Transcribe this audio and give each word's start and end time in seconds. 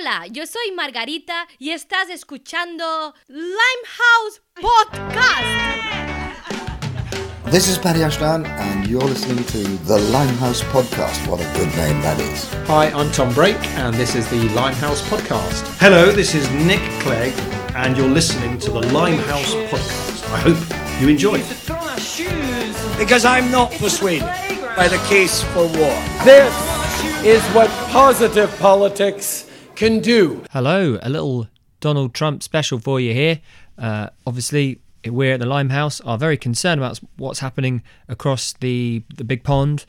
Hola, 0.00 0.26
yo 0.32 0.46
soy 0.46 0.72
Margarita 0.74 1.46
y 1.58 1.72
estás 1.72 2.08
escuchando 2.08 3.14
Limehouse 3.28 4.40
Podcast. 4.54 5.44
This 7.50 7.68
is 7.68 7.76
Paddy 7.76 8.02
Ashdown, 8.02 8.46
and 8.46 8.86
you're 8.86 9.04
listening 9.04 9.44
to 9.44 9.58
the 9.84 9.98
Limehouse 10.10 10.62
Podcast. 10.72 11.26
What 11.28 11.40
a 11.40 11.58
good 11.58 11.68
name 11.76 12.00
that 12.00 12.18
is. 12.18 12.48
Hi, 12.66 12.86
I'm 12.86 13.12
Tom 13.12 13.34
Brake, 13.34 13.62
and 13.76 13.94
this 13.94 14.14
is 14.14 14.26
the 14.30 14.48
Limehouse 14.54 15.02
Podcast. 15.10 15.68
Hello, 15.78 16.10
this 16.10 16.34
is 16.34 16.50
Nick 16.52 16.80
Clegg, 17.02 17.34
and 17.74 17.94
you're 17.94 18.08
listening 18.08 18.58
to 18.60 18.70
the 18.70 18.80
Limehouse 18.94 19.54
Podcast. 19.68 20.24
I 20.32 20.38
hope 20.38 21.02
you 21.02 21.10
enjoy 21.10 21.40
it. 21.40 22.98
because 22.98 23.26
I'm 23.26 23.50
not 23.50 23.70
persuaded 23.72 24.26
by 24.74 24.88
the 24.88 25.02
case 25.10 25.42
for 25.52 25.66
war. 25.66 25.94
This 26.24 26.54
is 27.22 27.42
what 27.48 27.68
positive 27.90 28.50
politics 28.60 29.49
can 29.80 30.00
do. 30.00 30.44
Hello, 30.50 30.98
a 31.00 31.08
little 31.08 31.48
Donald 31.80 32.12
Trump 32.12 32.42
special 32.42 32.78
for 32.78 33.00
you 33.00 33.14
here. 33.14 33.40
Uh, 33.78 34.10
obviously, 34.26 34.78
we're 35.06 35.32
at 35.32 35.40
the 35.40 35.46
Limehouse, 35.46 36.02
are 36.02 36.18
very 36.18 36.36
concerned 36.36 36.78
about 36.78 37.00
what's 37.16 37.38
happening 37.38 37.82
across 38.06 38.52
the 38.52 39.02
the 39.16 39.24
big 39.24 39.42
pond, 39.42 39.86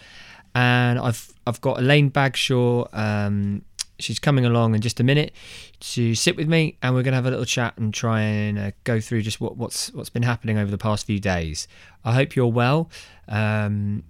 and 0.55 0.97
I've 0.97 1.33
I've 1.45 1.59
got 1.59 1.79
Elaine 1.79 2.07
Bagshaw. 2.07 2.87
Um, 2.93 3.63
she's 3.99 4.17
coming 4.17 4.45
along 4.45 4.75
in 4.75 4.79
just 4.79 5.01
a 5.01 5.03
minute 5.03 5.33
to 5.81 6.15
sit 6.15 6.37
with 6.37 6.47
me, 6.47 6.77
and 6.81 6.95
we're 6.95 7.03
going 7.03 7.11
to 7.11 7.17
have 7.17 7.25
a 7.25 7.31
little 7.31 7.43
chat 7.43 7.77
and 7.77 7.93
try 7.93 8.21
and 8.21 8.57
uh, 8.57 8.71
go 8.85 9.01
through 9.01 9.23
just 9.23 9.41
what, 9.41 9.57
what's 9.57 9.93
what's 9.93 10.09
been 10.09 10.23
happening 10.23 10.57
over 10.57 10.71
the 10.71 10.77
past 10.77 11.05
few 11.05 11.19
days. 11.19 11.67
I 12.05 12.13
hope 12.13 12.33
you're 12.33 12.47
well. 12.47 12.89
Um, 13.27 14.05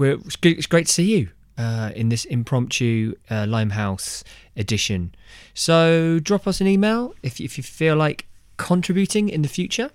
it's 0.00 0.66
great 0.66 0.86
to 0.86 0.92
see 0.92 1.14
you 1.14 1.28
uh, 1.56 1.90
in 1.94 2.08
this 2.08 2.24
impromptu 2.24 3.14
uh, 3.30 3.46
Limehouse 3.48 4.24
edition. 4.56 5.14
So 5.54 6.18
drop 6.20 6.46
us 6.46 6.60
an 6.60 6.66
email 6.66 7.14
if, 7.22 7.40
if 7.40 7.56
you 7.56 7.64
feel 7.64 7.96
like 7.96 8.26
contributing 8.56 9.28
in 9.28 9.42
the 9.42 9.48
future. 9.48 9.90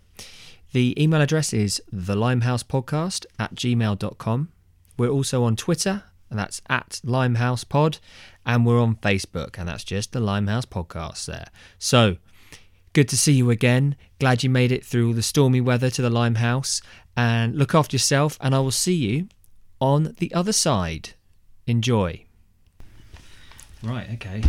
The 0.71 1.01
email 1.01 1.21
address 1.21 1.51
is 1.53 1.81
thelimehousepodcast 1.93 3.25
at 3.39 3.55
gmail.com. 3.55 4.49
We're 4.97 5.09
also 5.09 5.43
on 5.43 5.55
Twitter, 5.55 6.03
and 6.29 6.37
that's 6.37 6.61
at 6.69 7.01
limehousepod, 7.03 7.99
and 8.45 8.65
we're 8.65 8.81
on 8.81 8.95
Facebook, 8.97 9.57
and 9.57 9.67
that's 9.67 9.83
just 9.83 10.11
the 10.11 10.19
Limehouse 10.19 10.65
Podcast 10.65 11.25
there. 11.25 11.47
So, 11.79 12.17
good 12.93 13.09
to 13.09 13.17
see 13.17 13.33
you 13.33 13.49
again. 13.49 13.95
Glad 14.19 14.43
you 14.43 14.49
made 14.49 14.71
it 14.71 14.85
through 14.85 15.13
the 15.13 15.23
stormy 15.23 15.61
weather 15.61 15.89
to 15.89 16.01
the 16.01 16.09
Limehouse, 16.09 16.81
and 17.17 17.55
look 17.55 17.73
after 17.73 17.95
yourself, 17.95 18.37
and 18.41 18.53
I 18.53 18.59
will 18.59 18.71
see 18.71 18.93
you 18.93 19.27
on 19.81 20.15
the 20.19 20.31
other 20.33 20.53
side. 20.53 21.11
Enjoy. 21.69 22.23
Right, 23.83 24.09
okay. 24.13 24.41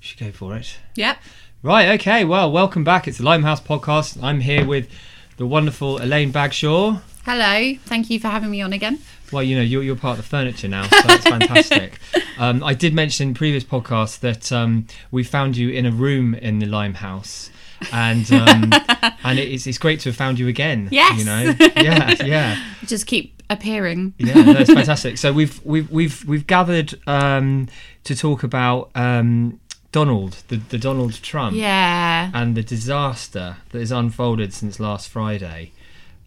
Should 0.00 0.18
go 0.18 0.32
for 0.32 0.56
it. 0.56 0.78
Yep. 0.94 1.18
Right, 1.62 2.00
okay. 2.00 2.24
Well, 2.24 2.50
welcome 2.50 2.82
back. 2.82 3.06
It's 3.06 3.18
the 3.18 3.24
Limehouse 3.24 3.60
podcast. 3.60 4.18
I'm 4.22 4.40
here 4.40 4.64
with 4.64 4.88
the 5.36 5.44
wonderful 5.44 5.98
Elaine 5.98 6.32
Bagshaw. 6.32 7.02
Hello. 7.26 7.74
Thank 7.84 8.08
you 8.08 8.18
for 8.18 8.28
having 8.28 8.50
me 8.50 8.62
on 8.62 8.72
again. 8.72 9.00
Well, 9.30 9.42
you 9.42 9.54
know, 9.54 9.62
you're, 9.62 9.82
you're 9.82 9.96
part 9.96 10.18
of 10.18 10.24
the 10.24 10.28
furniture 10.30 10.66
now, 10.66 10.84
so 10.84 11.08
that's 11.08 11.24
fantastic. 11.28 11.98
um, 12.38 12.64
I 12.64 12.72
did 12.72 12.94
mention 12.94 13.28
in 13.28 13.34
previous 13.34 13.64
podcasts 13.64 14.18
that 14.20 14.50
um, 14.50 14.86
we 15.10 15.24
found 15.24 15.58
you 15.58 15.68
in 15.68 15.84
a 15.84 15.90
room 15.90 16.34
in 16.34 16.58
the 16.58 16.66
Limehouse. 16.66 17.50
And 17.92 18.32
um, 18.32 18.70
and 19.24 19.38
it's, 19.38 19.66
it's 19.66 19.76
great 19.76 20.00
to 20.00 20.08
have 20.08 20.16
found 20.16 20.38
you 20.38 20.48
again. 20.48 20.88
Yes. 20.90 21.18
You 21.18 21.24
know, 21.24 21.54
yeah, 21.76 22.24
yeah. 22.24 22.64
Just 22.86 23.06
keep 23.06 23.41
appearing. 23.52 24.14
Yeah, 24.18 24.34
no, 24.42 24.52
it's 24.52 24.72
fantastic. 24.72 25.18
So 25.18 25.32
we've 25.32 25.64
we've 25.64 25.90
we've 25.90 26.24
we've 26.24 26.46
gathered 26.46 26.94
um, 27.06 27.68
to 28.04 28.14
talk 28.16 28.42
about 28.42 28.90
um, 28.94 29.60
Donald, 29.92 30.42
the, 30.48 30.56
the 30.56 30.78
Donald 30.78 31.14
Trump, 31.22 31.56
Yeah. 31.56 32.30
and 32.34 32.56
the 32.56 32.62
disaster 32.62 33.56
that 33.70 33.78
has 33.78 33.92
unfolded 33.92 34.52
since 34.52 34.80
last 34.80 35.08
Friday. 35.08 35.72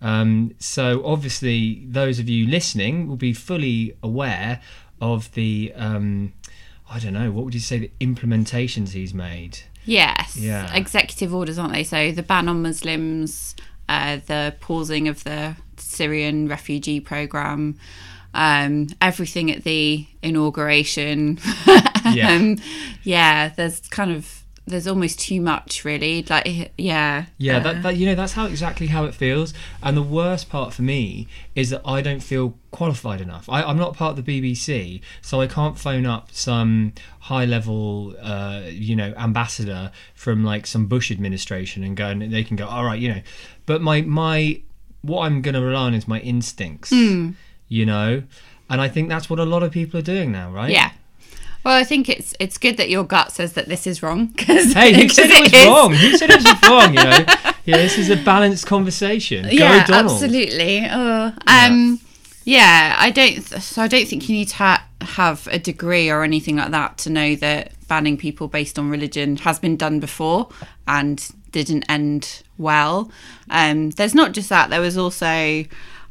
Um, 0.01 0.53
so 0.59 1.01
obviously, 1.05 1.83
those 1.87 2.19
of 2.19 2.29
you 2.29 2.45
listening 2.47 3.07
will 3.07 3.15
be 3.15 3.33
fully 3.33 3.95
aware 4.03 4.61
of 5.01 5.31
the 5.33 5.73
um, 5.75 6.33
I 6.89 6.99
don't 6.99 7.13
know 7.13 7.31
what 7.31 7.45
would 7.45 7.53
you 7.53 7.59
say 7.59 7.79
the 7.79 7.91
implementations 7.99 8.89
he's 8.89 9.13
made. 9.13 9.59
Yes. 9.85 10.35
Yeah. 10.37 10.73
Executive 10.75 11.33
orders, 11.33 11.57
aren't 11.59 11.73
they? 11.73 11.83
So 11.83 12.11
the 12.11 12.23
ban 12.23 12.47
on 12.49 12.61
Muslims, 12.61 13.55
uh, 13.89 14.17
the 14.25 14.55
pausing 14.59 15.07
of 15.07 15.23
the 15.23 15.55
Syrian 15.77 16.47
refugee 16.47 16.99
program, 16.99 17.77
um, 18.33 18.87
everything 19.01 19.51
at 19.51 19.63
the 19.63 20.07
inauguration. 20.21 21.39
Yeah. 22.13 22.33
um, 22.33 22.57
yeah. 23.01 23.49
There's 23.49 23.79
kind 23.89 24.11
of 24.11 24.43
there's 24.67 24.87
almost 24.87 25.19
too 25.19 25.39
much, 25.41 25.85
really. 25.85 26.23
Like, 26.29 26.71
yeah. 26.77 27.25
Yeah, 27.37 27.57
uh, 27.57 27.59
that, 27.63 27.83
that 27.83 27.97
you 27.97 28.05
know 28.07 28.15
that's 28.15 28.33
how 28.33 28.47
exactly 28.47 28.87
how 28.87 29.05
it 29.05 29.13
feels. 29.13 29.53
And 29.83 29.95
the 29.95 30.01
worst 30.01 30.49
part 30.49 30.73
for 30.73 30.81
me 30.81 31.27
is 31.53 31.69
that 31.69 31.81
I 31.85 32.01
don't 32.01 32.21
feel 32.23 32.57
qualified 32.71 33.21
enough. 33.21 33.47
I, 33.47 33.61
I'm 33.63 33.77
not 33.77 33.95
part 33.95 34.17
of 34.17 34.25
the 34.25 34.41
BBC, 34.41 35.01
so 35.21 35.39
I 35.39 35.47
can't 35.47 35.77
phone 35.77 36.05
up 36.05 36.29
some 36.31 36.93
high 37.19 37.45
level, 37.45 38.15
uh, 38.21 38.63
you 38.69 38.95
know, 38.95 39.13
ambassador 39.17 39.91
from 40.15 40.43
like 40.43 40.65
some 40.65 40.87
Bush 40.87 41.11
administration 41.11 41.83
and 41.83 41.95
go 41.95 42.07
and 42.07 42.21
they 42.33 42.43
can 42.43 42.55
go, 42.55 42.67
all 42.67 42.85
right, 42.85 42.99
you 42.99 43.09
know. 43.09 43.21
But 43.65 43.81
my 43.81 44.01
my 44.01 44.61
what 45.03 45.25
I'm 45.25 45.41
going 45.43 45.53
to 45.55 45.61
rely 45.61 45.85
on 45.85 45.93
is 45.93 46.07
my 46.07 46.19
instincts, 46.21 46.89
Hmm. 46.89 47.31
you 47.67 47.85
know. 47.85 48.23
And 48.67 48.81
I 48.81 48.87
think 48.89 49.09
that's 49.09 49.29
what 49.29 49.37
a 49.37 49.45
lot 49.45 49.61
of 49.61 49.71
people 49.71 49.99
are 49.99 50.03
doing 50.03 50.31
now, 50.31 50.49
right? 50.49 50.71
Yeah. 50.71 50.89
Well, 51.65 51.73
I 51.73 51.83
think 51.83 52.09
it's 52.09 52.35
it's 52.39 52.59
good 52.59 52.77
that 52.77 52.89
your 52.91 53.03
gut 53.03 53.31
says 53.31 53.53
that 53.53 53.67
this 53.67 53.87
is 53.87 54.03
wrong 54.03 54.27
because 54.35 54.71
Hey, 54.73 54.93
who 54.93 55.09
said 55.09 55.31
it 55.31 55.51
was 55.51 55.65
wrong? 55.65 55.93
Who 55.93 56.15
said 56.15 56.29
it 56.29 56.35
was 56.35 56.69
wrong? 56.69 56.93
You 56.93 57.03
know, 57.03 57.25
yeah, 57.65 57.77
this 57.77 57.97
is 57.97 58.11
a 58.11 58.17
balanced 58.17 58.67
conversation. 58.67 59.45
Go 59.45 59.49
yeah, 59.49 59.83
Donald. 59.85 60.11
absolutely. 60.11 60.85
Oh, 60.89 61.33
um, 61.47 61.99
yeah, 62.43 62.95
I 62.99 63.09
don't. 63.09 63.41
So 63.41 63.81
I 63.81 63.87
don't 63.87 64.07
think 64.07 64.29
you 64.29 64.35
need 64.35 64.49
to 64.49 64.55
ha- 64.57 64.85
have 65.01 65.47
a 65.51 65.57
degree 65.57 66.11
or 66.11 66.23
anything 66.23 66.57
like 66.57 66.69
that 66.69 66.99
to 66.99 67.09
know 67.09 67.33
that 67.37 67.71
banning 67.87 68.17
people 68.17 68.47
based 68.47 68.77
on 68.77 68.91
religion 68.91 69.37
has 69.37 69.57
been 69.57 69.75
done 69.75 69.99
before 69.99 70.49
and 70.87 71.31
didn't 71.51 71.83
end 71.89 72.43
well. 72.59 73.09
Um, 73.49 73.89
there's 73.91 74.13
not 74.13 74.33
just 74.33 74.49
that. 74.49 74.69
There 74.69 74.81
was 74.81 74.97
also. 74.99 75.65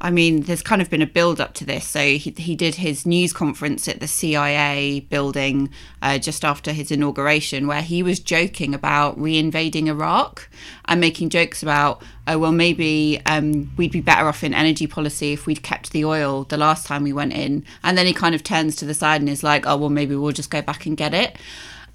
I 0.04 0.10
mean, 0.10 0.42
there's 0.42 0.60
kind 0.62 0.82
of 0.82 0.90
been 0.90 1.00
a 1.00 1.06
build 1.06 1.40
up 1.40 1.54
to 1.54 1.64
this. 1.64 1.88
So 1.88 1.98
he, 2.00 2.34
he 2.36 2.54
did 2.54 2.74
his 2.74 3.06
news 3.06 3.32
conference 3.32 3.88
at 3.88 4.00
the 4.00 4.06
CIA 4.06 5.00
building 5.00 5.70
uh, 6.02 6.18
just 6.18 6.44
after 6.44 6.72
his 6.72 6.90
inauguration, 6.90 7.66
where 7.66 7.80
he 7.80 8.02
was 8.02 8.20
joking 8.20 8.74
about 8.74 9.18
reinvading 9.18 9.86
Iraq 9.86 10.46
and 10.84 11.00
making 11.00 11.30
jokes 11.30 11.62
about, 11.62 12.02
oh, 12.28 12.36
well, 12.36 12.52
maybe 12.52 13.18
um, 13.24 13.72
we'd 13.78 13.92
be 13.92 14.02
better 14.02 14.28
off 14.28 14.44
in 14.44 14.52
energy 14.52 14.86
policy 14.86 15.32
if 15.32 15.46
we'd 15.46 15.62
kept 15.62 15.92
the 15.92 16.04
oil 16.04 16.44
the 16.44 16.58
last 16.58 16.86
time 16.86 17.02
we 17.02 17.14
went 17.14 17.32
in. 17.32 17.64
And 17.82 17.96
then 17.96 18.04
he 18.04 18.12
kind 18.12 18.34
of 18.34 18.42
turns 18.42 18.76
to 18.76 18.84
the 18.84 18.92
side 18.92 19.22
and 19.22 19.30
is 19.30 19.42
like, 19.42 19.66
oh, 19.66 19.78
well, 19.78 19.88
maybe 19.88 20.14
we'll 20.14 20.32
just 20.32 20.50
go 20.50 20.60
back 20.60 20.84
and 20.84 20.98
get 20.98 21.14
it. 21.14 21.38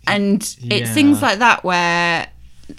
And 0.08 0.42
it's 0.42 0.58
Yeah. 0.60 0.94
things 0.96 1.22
like 1.22 1.38
that 1.38 1.64
where 1.64 2.28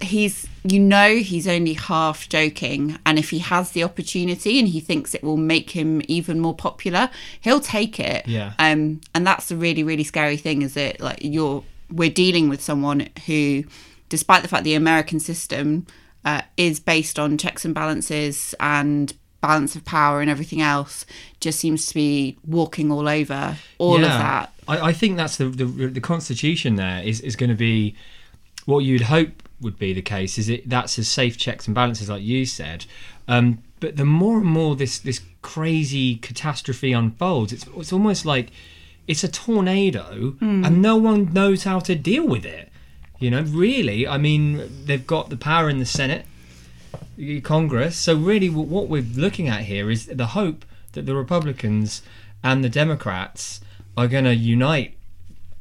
he's 0.00 0.46
you 0.64 0.78
know 0.78 1.16
he's 1.16 1.48
only 1.48 1.72
half 1.72 2.28
joking 2.28 2.98
and 3.06 3.18
if 3.18 3.30
he 3.30 3.38
has 3.38 3.72
the 3.72 3.82
opportunity 3.82 4.58
and 4.58 4.68
he 4.68 4.80
thinks 4.80 5.14
it 5.14 5.22
will 5.22 5.36
make 5.36 5.70
him 5.70 6.00
even 6.06 6.38
more 6.38 6.54
popular 6.54 7.10
he'll 7.40 7.60
take 7.60 7.98
it 7.98 8.26
Yeah. 8.28 8.52
um 8.58 9.00
and 9.14 9.26
that's 9.26 9.48
the 9.48 9.56
really 9.56 9.82
really 9.82 10.04
scary 10.04 10.36
thing 10.36 10.62
is 10.62 10.74
that 10.74 11.00
like 11.00 11.18
you're 11.22 11.64
we're 11.90 12.10
dealing 12.10 12.48
with 12.48 12.60
someone 12.60 13.08
who 13.26 13.64
despite 14.08 14.42
the 14.42 14.48
fact 14.48 14.64
the 14.64 14.74
american 14.74 15.18
system 15.18 15.86
uh, 16.24 16.42
is 16.56 16.78
based 16.78 17.18
on 17.18 17.38
checks 17.38 17.64
and 17.64 17.74
balances 17.74 18.54
and 18.60 19.14
balance 19.40 19.74
of 19.74 19.84
power 19.86 20.20
and 20.20 20.30
everything 20.30 20.60
else 20.60 21.06
just 21.40 21.58
seems 21.58 21.86
to 21.86 21.94
be 21.94 22.36
walking 22.46 22.92
all 22.92 23.08
over 23.08 23.56
all 23.78 23.94
of 23.96 24.02
that 24.02 24.52
I, 24.68 24.88
I 24.88 24.92
think 24.92 25.16
that's 25.16 25.36
the, 25.38 25.46
the 25.46 25.64
the 25.64 26.00
constitution. 26.00 26.76
There 26.76 27.02
is 27.02 27.20
is 27.22 27.34
going 27.34 27.50
to 27.50 27.56
be 27.56 27.96
what 28.66 28.80
you'd 28.80 29.02
hope 29.02 29.42
would 29.60 29.78
be 29.78 29.92
the 29.92 30.02
case. 30.02 30.38
Is 30.38 30.48
it 30.48 30.68
that's 30.68 30.98
as 30.98 31.08
safe 31.08 31.36
checks 31.36 31.66
and 31.66 31.74
balances, 31.74 32.08
like 32.08 32.22
you 32.22 32.46
said. 32.46 32.86
Um, 33.28 33.62
but 33.78 33.96
the 33.96 34.04
more 34.04 34.38
and 34.38 34.46
more 34.46 34.76
this 34.76 34.98
this 34.98 35.20
crazy 35.42 36.16
catastrophe 36.16 36.92
unfolds, 36.92 37.52
it's 37.52 37.66
it's 37.76 37.92
almost 37.92 38.24
like 38.26 38.50
it's 39.06 39.24
a 39.24 39.28
tornado, 39.28 40.36
and 40.64 40.82
no 40.82 40.96
one 40.96 41.32
knows 41.32 41.64
how 41.64 41.80
to 41.80 41.94
deal 41.94 42.26
with 42.26 42.44
it. 42.44 42.70
You 43.18 43.30
know, 43.30 43.42
really. 43.42 44.06
I 44.06 44.18
mean, 44.18 44.84
they've 44.86 45.06
got 45.06 45.28
the 45.28 45.36
power 45.36 45.68
in 45.68 45.78
the 45.78 45.86
Senate, 45.86 46.24
Congress. 47.42 47.96
So 47.96 48.14
really, 48.16 48.48
what 48.48 48.88
we're 48.88 49.02
looking 49.02 49.48
at 49.48 49.62
here 49.62 49.90
is 49.90 50.06
the 50.06 50.28
hope 50.28 50.64
that 50.92 51.06
the 51.06 51.14
Republicans 51.14 52.02
and 52.42 52.64
the 52.64 52.68
Democrats 52.68 53.60
are 53.96 54.08
going 54.08 54.24
to 54.24 54.34
unite 54.34 54.96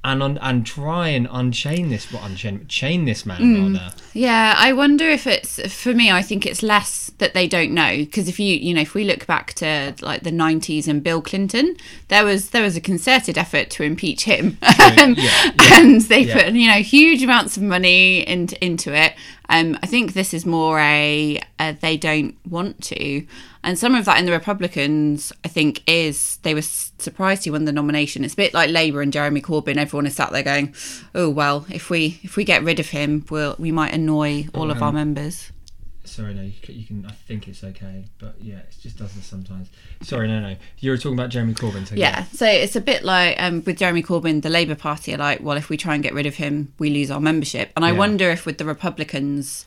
and 0.03 0.23
un, 0.23 0.37
and 0.41 0.65
try 0.65 1.09
and 1.09 1.27
unchain 1.29 1.89
this, 1.89 2.11
what 2.11 2.23
unchain, 2.23 2.65
chain 2.67 3.05
this 3.05 3.25
man 3.25 3.41
Mm. 3.41 3.73
rather. 3.77 3.93
Yeah, 4.13 4.55
I 4.57 4.71
wonder 4.73 5.09
if 5.09 5.27
it's 5.27 5.59
for 5.73 5.93
me. 5.93 6.09
I 6.11 6.21
think 6.21 6.45
it's 6.45 6.63
less 6.63 7.11
that 7.17 7.33
they 7.33 7.47
don't 7.47 7.71
know 7.73 7.97
because 7.97 8.29
if 8.29 8.39
you 8.39 8.55
you 8.55 8.73
know 8.73 8.81
if 8.81 8.93
we 8.93 9.03
look 9.03 9.27
back 9.27 9.53
to 9.55 9.93
like 10.01 10.23
the 10.23 10.31
'90s 10.31 10.87
and 10.87 11.03
Bill 11.03 11.21
Clinton, 11.21 11.75
there 12.07 12.23
was 12.23 12.51
there 12.51 12.63
was 12.63 12.77
a 12.77 12.81
concerted 12.81 13.37
effort 13.37 13.69
to 13.71 13.83
impeach 13.83 14.23
him, 14.23 14.57
Um, 14.97 15.15
yeah, 15.17 15.51
and 15.73 16.01
they 16.01 16.21
yeah. 16.21 16.33
put 16.45 16.53
you 16.53 16.67
know 16.69 16.79
huge 16.81 17.21
amounts 17.21 17.57
of 17.57 17.63
money 17.63 18.27
into 18.27 18.61
into 18.63 18.93
it. 18.95 19.13
Um, 19.49 19.77
I 19.81 19.87
think 19.87 20.13
this 20.13 20.33
is 20.33 20.45
more 20.45 20.79
a, 20.79 21.39
a 21.59 21.73
they 21.73 21.97
don't 21.97 22.35
want 22.47 22.83
to, 22.83 23.25
and 23.63 23.77
some 23.79 23.95
of 23.95 24.05
that 24.05 24.19
in 24.19 24.25
the 24.25 24.31
Republicans, 24.31 25.33
I 25.43 25.47
think, 25.47 25.81
is 25.87 26.37
they 26.43 26.53
were 26.53 26.61
surprised 26.61 27.43
he 27.43 27.51
won 27.51 27.65
the 27.65 27.71
nomination. 27.71 28.23
It's 28.23 28.35
a 28.35 28.37
bit 28.37 28.53
like 28.53 28.69
Labour 28.69 29.01
and 29.01 29.11
Jeremy 29.11 29.41
Corbyn. 29.41 29.77
Everyone 29.77 30.05
is 30.05 30.15
sat 30.15 30.31
there 30.31 30.43
going, 30.43 30.75
"Oh 31.15 31.29
well, 31.29 31.65
if 31.69 31.89
we 31.89 32.19
if 32.21 32.37
we 32.37 32.43
get 32.43 32.63
rid 32.63 32.79
of 32.79 32.89
him, 32.89 33.25
we'll 33.29 33.55
we 33.57 33.71
might 33.71 33.93
annoy 33.93 34.47
all 34.53 34.69
of 34.69 34.83
our 34.83 34.91
members." 34.91 35.51
Sorry, 36.09 36.33
no, 36.33 36.41
you 36.41 36.53
can, 36.61 36.75
you 36.75 36.85
can. 36.85 37.05
I 37.05 37.11
think 37.11 37.47
it's 37.47 37.63
okay, 37.63 38.05
but 38.17 38.35
yeah, 38.41 38.57
it 38.57 38.75
just 38.81 38.97
doesn't 38.97 39.21
sometimes. 39.21 39.69
Sorry, 40.01 40.27
no, 40.27 40.39
no. 40.39 40.55
You 40.79 40.91
were 40.91 40.97
talking 40.97 41.13
about 41.17 41.29
Jeremy 41.29 41.53
Corbyn. 41.53 41.87
So 41.87 41.95
Yeah, 41.95 42.23
so 42.25 42.45
it's 42.47 42.75
a 42.75 42.81
bit 42.81 43.03
like 43.03 43.41
um, 43.41 43.63
with 43.65 43.77
Jeremy 43.77 44.01
Corbyn, 44.03 44.41
the 44.41 44.49
Labour 44.49 44.75
Party 44.75 45.13
are 45.13 45.17
like, 45.17 45.41
well, 45.41 45.55
if 45.57 45.69
we 45.69 45.77
try 45.77 45.93
and 45.93 46.01
get 46.03 46.13
rid 46.13 46.25
of 46.25 46.35
him, 46.35 46.73
we 46.79 46.89
lose 46.89 47.11
our 47.11 47.19
membership. 47.19 47.71
And 47.75 47.85
I 47.85 47.91
Yeah. 47.91 47.97
wonder 47.99 48.29
if 48.29 48.45
with 48.45 48.57
the 48.57 48.65
Republicans, 48.65 49.65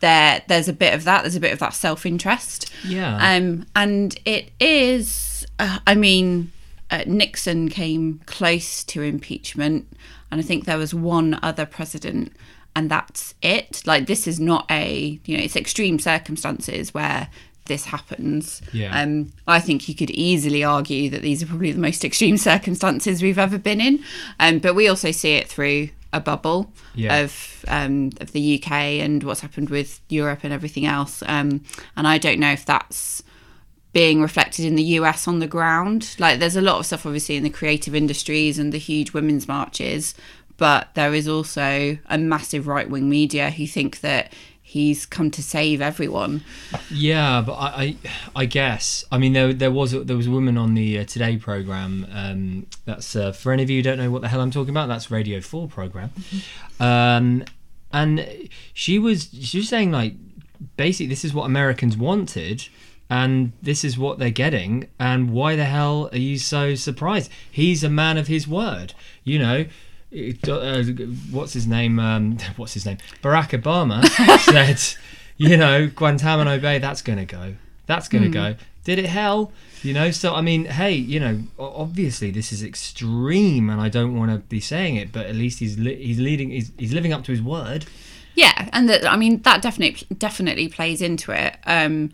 there 0.00 0.42
there's 0.48 0.68
a 0.68 0.72
bit 0.72 0.92
of 0.92 1.04
that. 1.04 1.22
There's 1.22 1.36
a 1.36 1.40
bit 1.40 1.52
of 1.52 1.58
that 1.60 1.72
self 1.74 2.04
interest. 2.04 2.70
Yeah. 2.84 3.16
Um, 3.16 3.66
and 3.74 4.18
it 4.24 4.50
is. 4.60 5.46
Uh, 5.58 5.78
I 5.86 5.94
mean, 5.94 6.52
uh, 6.90 7.04
Nixon 7.06 7.68
came 7.68 8.20
close 8.26 8.84
to 8.84 9.02
impeachment, 9.02 9.86
and 10.30 10.40
I 10.40 10.44
think 10.44 10.64
there 10.64 10.78
was 10.78 10.92
one 10.92 11.38
other 11.42 11.64
president, 11.64 12.32
and 12.76 12.88
that's 12.88 13.34
it. 13.42 13.82
Like 13.86 14.06
this 14.06 14.28
is 14.28 14.38
not 14.38 14.66
a 14.70 15.18
you 15.24 15.36
know 15.36 15.42
it's 15.42 15.56
extreme 15.56 15.98
circumstances 15.98 16.94
where 16.94 17.28
this 17.64 17.86
happens. 17.86 18.62
Yeah. 18.72 18.96
Um, 18.96 19.32
I 19.48 19.58
think 19.58 19.88
you 19.88 19.94
could 19.96 20.10
easily 20.10 20.62
argue 20.62 21.10
that 21.10 21.22
these 21.22 21.42
are 21.42 21.46
probably 21.46 21.72
the 21.72 21.80
most 21.80 22.04
extreme 22.10 22.36
circumstances 22.36 23.22
we've 23.22 23.38
ever 23.40 23.58
been 23.58 23.80
in. 23.80 24.04
Um, 24.38 24.60
but 24.60 24.74
we 24.76 24.86
also 24.86 25.10
see 25.10 25.32
it 25.32 25.48
through 25.48 25.88
a 26.12 26.20
bubble 26.20 26.72
Yeah. 26.94 27.16
of 27.24 27.64
um, 27.66 28.12
of 28.20 28.30
the 28.32 28.62
UK 28.62 28.70
and 29.04 29.24
what's 29.24 29.40
happened 29.40 29.70
with 29.70 30.00
Europe 30.08 30.40
and 30.44 30.52
everything 30.52 30.86
else. 30.86 31.22
Um, 31.26 31.64
and 31.96 32.06
I 32.06 32.18
don't 32.18 32.38
know 32.38 32.52
if 32.52 32.64
that's 32.64 33.24
being 33.92 34.20
reflected 34.20 34.64
in 34.66 34.74
the 34.76 34.82
US 35.00 35.26
on 35.26 35.38
the 35.38 35.46
ground. 35.46 36.14
Like 36.18 36.38
there's 36.38 36.54
a 36.56 36.60
lot 36.60 36.78
of 36.78 36.84
stuff 36.86 37.06
obviously 37.06 37.36
in 37.36 37.42
the 37.42 37.50
creative 37.50 37.94
industries 37.94 38.58
and 38.58 38.70
the 38.70 38.78
huge 38.78 39.12
women's 39.14 39.48
marches, 39.48 40.14
but 40.56 40.88
there 40.94 41.14
is 41.14 41.28
also 41.28 41.98
a 42.06 42.18
massive 42.18 42.66
right 42.66 42.88
wing 42.88 43.08
media 43.08 43.50
who 43.50 43.66
think 43.66 44.00
that 44.00 44.32
he's 44.62 45.06
come 45.06 45.30
to 45.30 45.42
save 45.42 45.80
everyone. 45.80 46.42
Yeah, 46.90 47.40
but 47.40 47.54
I, 47.54 47.66
I, 47.66 47.96
I 48.34 48.44
guess. 48.46 49.04
I 49.12 49.18
mean, 49.18 49.32
there, 49.32 49.52
there 49.52 49.70
was 49.70 49.94
a, 49.94 50.00
there 50.00 50.16
was 50.16 50.26
a 50.26 50.30
woman 50.30 50.58
on 50.58 50.74
the 50.74 50.98
uh, 50.98 51.04
Today 51.04 51.36
program. 51.36 52.06
Um, 52.10 52.66
that's 52.84 53.14
uh, 53.14 53.32
for 53.32 53.52
any 53.52 53.62
of 53.62 53.70
you 53.70 53.78
who 53.78 53.82
don't 53.82 53.98
know 53.98 54.10
what 54.10 54.22
the 54.22 54.28
hell 54.28 54.40
I'm 54.40 54.50
talking 54.50 54.70
about. 54.70 54.88
That's 54.88 55.10
Radio 55.10 55.40
Four 55.40 55.68
program, 55.68 56.10
um, 56.80 57.44
and 57.92 58.48
she 58.74 58.98
was 58.98 59.30
she 59.40 59.58
was 59.58 59.68
saying 59.68 59.92
like 59.92 60.14
basically 60.76 61.06
this 61.06 61.24
is 61.24 61.32
what 61.32 61.44
Americans 61.44 61.96
wanted. 61.96 62.68
And 63.08 63.52
this 63.62 63.84
is 63.84 63.96
what 63.96 64.18
they're 64.18 64.30
getting. 64.30 64.88
And 64.98 65.30
why 65.30 65.54
the 65.54 65.64
hell 65.64 66.08
are 66.10 66.18
you 66.18 66.38
so 66.38 66.74
surprised? 66.74 67.30
He's 67.48 67.84
a 67.84 67.88
man 67.88 68.16
of 68.16 68.26
his 68.26 68.48
word. 68.48 68.94
You 69.22 69.38
know, 69.38 69.66
it- 70.10 70.48
uh, 70.48 70.82
what's 71.30 71.52
his 71.52 71.66
name? 71.66 71.98
Um, 71.98 72.38
what's 72.56 72.74
his 72.74 72.86
name? 72.86 72.98
Barack 73.22 73.50
Obama 73.60 74.04
said, 74.40 74.80
you 75.36 75.56
know, 75.56 75.88
Guantanamo 75.88 76.58
Bay, 76.58 76.78
that's 76.78 77.02
going 77.02 77.18
to 77.18 77.24
go. 77.24 77.54
That's 77.86 78.08
going 78.08 78.24
to 78.24 78.30
go. 78.30 78.54
Did 78.84 78.98
it 78.98 79.06
hell? 79.06 79.52
You 79.82 79.92
know, 79.94 80.10
so 80.10 80.34
I 80.34 80.40
mean, 80.40 80.64
hey, 80.64 80.92
you 80.92 81.20
know, 81.20 81.42
obviously 81.58 82.30
this 82.30 82.52
is 82.52 82.62
extreme, 82.62 83.68
and 83.70 83.80
I 83.80 83.88
don't 83.88 84.16
want 84.16 84.30
to 84.32 84.38
be 84.38 84.60
saying 84.60 84.96
it, 84.96 85.12
but 85.12 85.26
at 85.26 85.34
least 85.34 85.58
he's 85.58 85.78
li- 85.78 86.02
he's 86.02 86.18
leading, 86.18 86.50
he's, 86.50 86.72
he's 86.78 86.92
living 86.92 87.12
up 87.12 87.24
to 87.24 87.32
his 87.32 87.42
word. 87.42 87.86
Yeah, 88.34 88.68
and 88.72 88.88
that 88.88 89.06
I 89.10 89.16
mean 89.16 89.40
that 89.42 89.62
definitely 89.62 90.06
definitely 90.16 90.68
plays 90.68 91.00
into 91.02 91.32
it. 91.32 91.56
Um, 91.64 92.12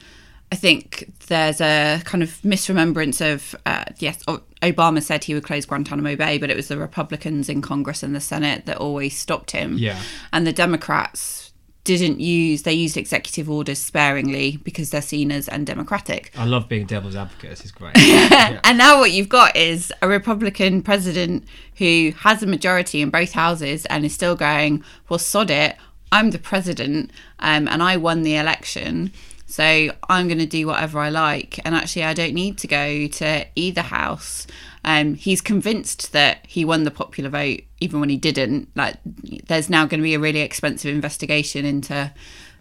I 0.52 0.54
think 0.54 1.10
there's 1.28 1.62
a 1.62 2.02
kind 2.04 2.22
of 2.22 2.28
misremembrance 2.42 3.22
of 3.22 3.56
uh, 3.64 3.84
yes, 3.98 4.22
Obama 4.26 5.02
said 5.02 5.24
he 5.24 5.32
would 5.32 5.44
close 5.44 5.64
Guantanamo 5.64 6.14
Bay, 6.14 6.36
but 6.36 6.50
it 6.50 6.56
was 6.56 6.68
the 6.68 6.76
Republicans 6.76 7.48
in 7.48 7.62
Congress 7.62 8.02
and 8.02 8.14
the 8.14 8.20
Senate 8.20 8.66
that 8.66 8.76
always 8.76 9.16
stopped 9.16 9.52
him. 9.52 9.78
Yeah. 9.78 9.98
and 10.30 10.46
the 10.46 10.52
Democrats 10.52 11.54
didn't 11.84 12.20
use 12.20 12.62
they 12.62 12.72
used 12.74 12.96
executive 12.96 13.50
orders 13.50 13.78
sparingly 13.78 14.58
because 14.58 14.90
they're 14.90 15.00
seen 15.00 15.32
as 15.32 15.48
undemocratic. 15.48 16.30
I 16.36 16.44
love 16.44 16.68
being 16.68 16.84
devil's 16.84 17.16
advocate. 17.16 17.48
This 17.48 17.64
is 17.64 17.72
great. 17.72 17.96
Yeah. 17.96 18.60
And 18.62 18.76
now 18.76 19.00
what 19.00 19.10
you've 19.10 19.30
got 19.30 19.56
is 19.56 19.90
a 20.02 20.06
Republican 20.06 20.82
president 20.82 21.44
who 21.78 22.12
has 22.18 22.42
a 22.42 22.46
majority 22.46 23.00
in 23.00 23.08
both 23.08 23.32
houses 23.32 23.86
and 23.86 24.04
is 24.04 24.12
still 24.12 24.36
going, 24.36 24.84
well, 25.08 25.18
sod 25.18 25.50
it. 25.50 25.76
I'm 26.12 26.30
the 26.30 26.38
president 26.38 27.10
um, 27.38 27.66
and 27.68 27.82
I 27.82 27.96
won 27.96 28.22
the 28.22 28.36
election. 28.36 29.12
So 29.52 29.90
I'm 30.08 30.28
going 30.28 30.38
to 30.38 30.46
do 30.46 30.66
whatever 30.66 30.98
I 30.98 31.10
like. 31.10 31.60
And 31.66 31.74
actually, 31.74 32.04
I 32.04 32.14
don't 32.14 32.32
need 32.32 32.56
to 32.58 32.66
go 32.66 33.06
to 33.06 33.44
either 33.54 33.82
house. 33.82 34.46
Um, 34.82 35.12
he's 35.14 35.42
convinced 35.42 36.12
that 36.12 36.38
he 36.48 36.64
won 36.64 36.84
the 36.84 36.90
popular 36.90 37.28
vote, 37.28 37.60
even 37.78 38.00
when 38.00 38.08
he 38.08 38.16
didn't. 38.16 38.70
Like, 38.74 38.96
there's 39.04 39.68
now 39.68 39.84
going 39.84 40.00
to 40.00 40.04
be 40.04 40.14
a 40.14 40.18
really 40.18 40.40
expensive 40.40 40.94
investigation 40.94 41.66
into 41.66 42.12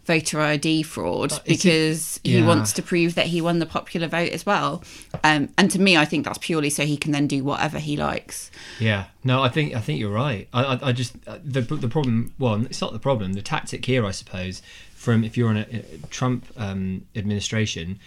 voter 0.06 0.42
ID 0.42 0.84
fraud 0.84 1.32
is 1.32 1.38
it- 1.38 1.46
because 1.46 2.20
he 2.26 2.42
wants 2.44 2.74
to 2.74 2.82
prove 2.82 3.16
that 3.16 3.28
he 3.28 3.40
won 3.40 3.60
the 3.60 3.66
popular 3.66 4.08
vote 4.10 4.32
as 4.34 4.46
well. 4.46 4.84
Um, 5.24 5.48
and 5.58 5.72
to 5.72 5.80
me, 5.80 5.96
I 5.96 6.04
think 6.04 6.26
that's 6.26 6.40
purely 6.40 6.70
so 6.72 6.86
he 6.86 6.98
can 6.98 7.14
then 7.14 7.26
do 7.28 7.42
whatever 7.44 7.80
he 7.80 7.96
likes. 7.96 8.52
Yeah, 8.80 9.06
no, 9.24 9.42
I 9.42 9.48
think 9.48 9.74
I 9.76 9.80
think 9.80 9.98
you're 10.00 10.12
right. 10.12 10.50
I, 10.52 10.64
I, 10.64 10.80
I 10.90 10.92
just 10.92 11.16
uh, 11.26 11.38
the 11.44 11.62
the 11.62 11.88
problem. 11.88 12.34
Well, 12.38 12.66
it's 12.66 12.82
not 12.82 12.92
the 12.92 13.00
problem. 13.00 13.34
The 13.34 13.42
tactic 13.42 13.86
here, 13.86 14.06
I 14.06 14.12
suppose, 14.12 14.62
from 15.03 15.24
if 15.24 15.36
you're 15.38 15.50
on 15.50 15.57
a, 15.57 15.65
a 15.71 16.07
Trump 16.09 16.45
um, 16.57 17.06
administration, 17.15 18.00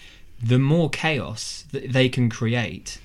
the 0.50 0.58
more 0.58 0.88
chaos 0.91 1.64
that 1.73 1.93
they 1.93 2.08
can 2.08 2.26
create, 2.31 2.99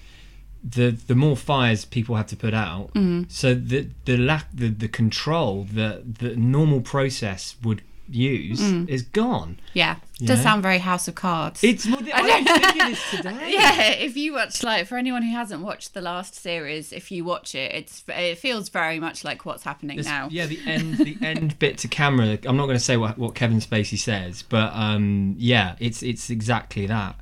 the 0.78 0.88
the 1.12 1.16
more 1.16 1.36
fires 1.36 1.86
people 1.86 2.16
have 2.16 2.28
to 2.28 2.36
put 2.46 2.54
out. 2.54 2.92
So 3.30 3.48
the 3.72 3.88
the 4.06 4.18
lack 4.18 4.46
the 4.54 4.70
the 4.84 4.88
control 5.02 5.54
that 5.74 6.20
the 6.20 6.36
normal 6.36 6.82
process 6.82 7.56
would 7.64 7.82
use 8.10 8.60
is 8.62 9.02
gone. 9.04 9.60
Yeah, 9.74 9.98
does 10.20 10.42
sound 10.42 10.62
very 10.64 10.80
House 10.80 11.08
of 11.08 11.16
Cards. 11.16 11.64
It's 11.64 11.86
what 11.88 12.02
I 12.14 12.22
was 12.40 12.46
thinking 12.46 12.88
this 12.90 13.12
today. 13.12 13.52
yeah, 13.54 13.92
if 13.92 14.18
you 14.18 14.34
watch 14.34 14.64
like 14.64 14.88
for 14.88 14.98
anyone 14.98 15.22
who 15.24 15.32
hasn't 15.32 15.62
watched 15.62 15.94
the 15.94 16.02
last 16.02 16.36
series, 16.36 16.92
if 16.92 17.12
you 17.12 17.24
watch 17.24 17.56
it, 17.56 17.74
it's 17.74 18.04
it 18.10 18.38
feels 18.38 18.70
very 18.70 19.00
much 19.00 19.24
like 19.24 19.46
what's 19.46 19.64
happening 19.64 19.98
This- 19.98 20.06
now. 20.06 20.28
Yeah, 20.32 20.46
the 20.46 20.60
end, 20.66 20.98
the 20.98 21.18
end 21.22 21.58
bit 21.60 21.78
to 21.80 21.88
camera. 21.88 22.38
I'm 22.46 22.58
not 22.58 22.66
going 22.66 22.78
to 22.78 22.84
say 22.84 22.98
what, 22.98 23.18
what 23.18 23.36
Kevin 23.36 23.60
Spacey 23.60 23.98
says, 23.98 24.44
but 24.44 24.74
um, 24.74 25.36
yeah, 25.38 25.76
it's 25.80 26.04
it's 26.04 26.30
exactly 26.30 26.86
that, 26.88 27.16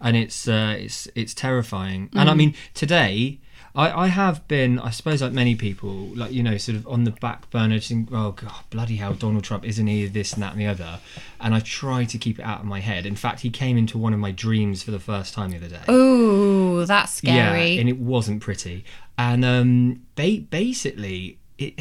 and 0.00 0.16
it's 0.16 0.46
uh, 0.48 0.76
it's 0.78 1.08
it's 1.14 1.34
terrifying. 1.34 2.10
And 2.14 2.28
I 2.30 2.34
mean, 2.34 2.54
today 2.74 3.40
I, 3.76 4.04
I 4.04 4.06
have 4.06 4.46
been, 4.46 4.78
I 4.78 4.90
suppose, 4.90 5.20
like 5.20 5.32
many 5.32 5.56
people, 5.56 5.90
like 6.14 6.30
you 6.30 6.44
know, 6.44 6.56
sort 6.58 6.76
of 6.76 6.86
on 6.86 7.04
the 7.04 7.10
back 7.10 7.50
burner, 7.50 7.76
just 7.76 7.88
think, 7.88 8.08
oh 8.12 8.32
god, 8.32 8.64
bloody 8.70 8.96
hell, 8.96 9.14
Donald 9.14 9.42
Trump, 9.42 9.64
isn't 9.64 9.86
he 9.86 10.06
this 10.06 10.34
and 10.34 10.42
that 10.42 10.52
and 10.52 10.60
the 10.60 10.66
other? 10.66 11.00
And 11.40 11.54
I 11.54 11.60
try 11.60 12.04
to 12.04 12.16
keep 12.18 12.38
it 12.38 12.42
out 12.42 12.60
of 12.60 12.66
my 12.66 12.80
head. 12.80 13.04
In 13.04 13.16
fact, 13.16 13.40
he 13.40 13.50
came 13.50 13.76
into 13.76 13.98
one 13.98 14.14
of 14.14 14.20
my 14.20 14.30
dreams 14.30 14.84
for 14.84 14.92
the 14.92 15.00
first 15.00 15.34
time 15.34 15.50
the 15.50 15.56
other 15.56 15.68
day. 15.68 15.92
Ooh, 15.92 16.86
that's 16.86 17.14
scary. 17.14 17.72
Yeah, 17.72 17.80
and 17.80 17.88
it 17.88 17.98
wasn't 17.98 18.40
pretty. 18.42 18.84
And 19.18 19.44
um, 19.44 20.02
ba- 20.14 20.44
basically, 20.48 21.38
it 21.58 21.74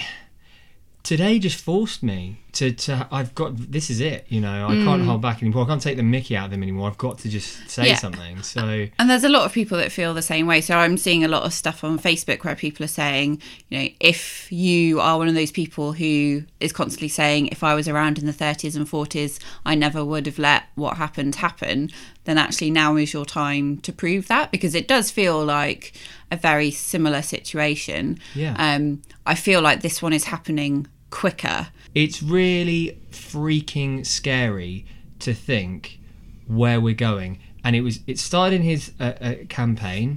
today 1.04 1.38
just 1.38 1.64
forced 1.64 2.02
me 2.02 2.43
to, 2.54 2.72
to. 2.72 3.08
I've 3.12 3.34
got 3.36 3.56
this 3.72 3.90
is 3.90 4.00
it. 4.00 4.26
You 4.30 4.42
know, 4.42 4.68
I 4.68 4.74
can't 4.76 5.04
hold 5.04 5.22
back 5.22 5.42
anymore. 5.42 5.64
I 5.64 5.68
can't 5.68 5.82
take 5.82 5.98
the 5.98 6.04
Mickey 6.04 6.36
out 6.38 6.46
of 6.46 6.52
them 6.52 6.64
anymore. 6.64 6.88
I've 6.90 6.98
got 6.98 7.20
to 7.20 7.30
just 7.30 7.70
say 7.70 7.88
Yeah. 7.88 7.96
something. 7.98 8.42
So 8.44 8.88
And 9.00 9.10
there's 9.10 9.24
a 9.24 9.30
lot 9.30 9.46
of 9.46 9.54
people 9.54 9.78
that 9.78 9.92
feel 9.92 10.14
the 10.14 10.22
same 10.22 10.48
way. 10.48 10.62
So 10.62 10.78
I'm 10.78 10.98
seeing 10.98 11.24
a 11.24 11.28
lot 11.28 11.44
of 11.44 11.54
stuff 11.54 11.84
on 11.84 12.00
Facebook 12.00 12.44
where 12.44 12.56
people 12.56 12.84
are 12.84 12.88
saying, 12.88 13.42
you 13.70 13.80
know, 13.80 13.88
if 14.00 14.52
you 14.52 15.00
are 15.00 15.18
one 15.18 15.28
of 15.28 15.36
those 15.36 15.52
people 15.52 15.94
who 15.94 16.44
is 16.60 16.72
constantly 16.72 17.08
saying, 17.10 17.48
if 17.48 17.64
I 17.64 17.74
was 17.74 17.88
around 17.88 18.18
in 18.20 18.26
the 18.26 18.34
30s 18.34 18.76
and 18.76 18.88
40s, 18.88 19.40
I 19.66 19.76
never 19.76 20.04
would 20.06 20.26
have 20.26 20.40
let 20.40 20.64
what 20.76 20.98
happened 20.98 21.36
happen, 21.36 21.90
then 22.26 22.38
actually 22.38 22.72
now 22.72 22.96
is 22.96 23.14
your 23.14 23.26
time 23.26 23.78
to 23.80 23.92
prove 23.92 24.28
that 24.28 24.52
because 24.52 24.76
it 24.76 24.88
does 24.88 25.12
feel 25.12 25.44
like 25.44 25.94
a 26.32 26.38
very 26.38 26.72
similar 26.72 27.22
situation. 27.22 28.18
Yeah. 28.34 28.56
Um, 28.58 29.02
I 29.26 29.36
feel 29.36 29.62
like 29.62 29.82
this 29.82 30.02
one 30.02 30.14
is 30.14 30.26
happening 30.26 30.88
quicker. 31.22 31.68
it's 31.94 32.24
really 32.24 32.98
freaking 33.12 34.06
scary 34.06 34.86
to 35.20 35.34
think 35.34 36.00
where 36.48 36.80
we're 36.82 36.94
going. 37.12 37.40
and 37.66 37.76
it 37.76 37.82
was 37.82 38.00
it 38.08 38.18
started 38.20 38.56
in 38.58 38.62
his 38.64 38.92
uh, 39.00 39.14
uh, 39.28 39.36
campaign, 39.48 40.10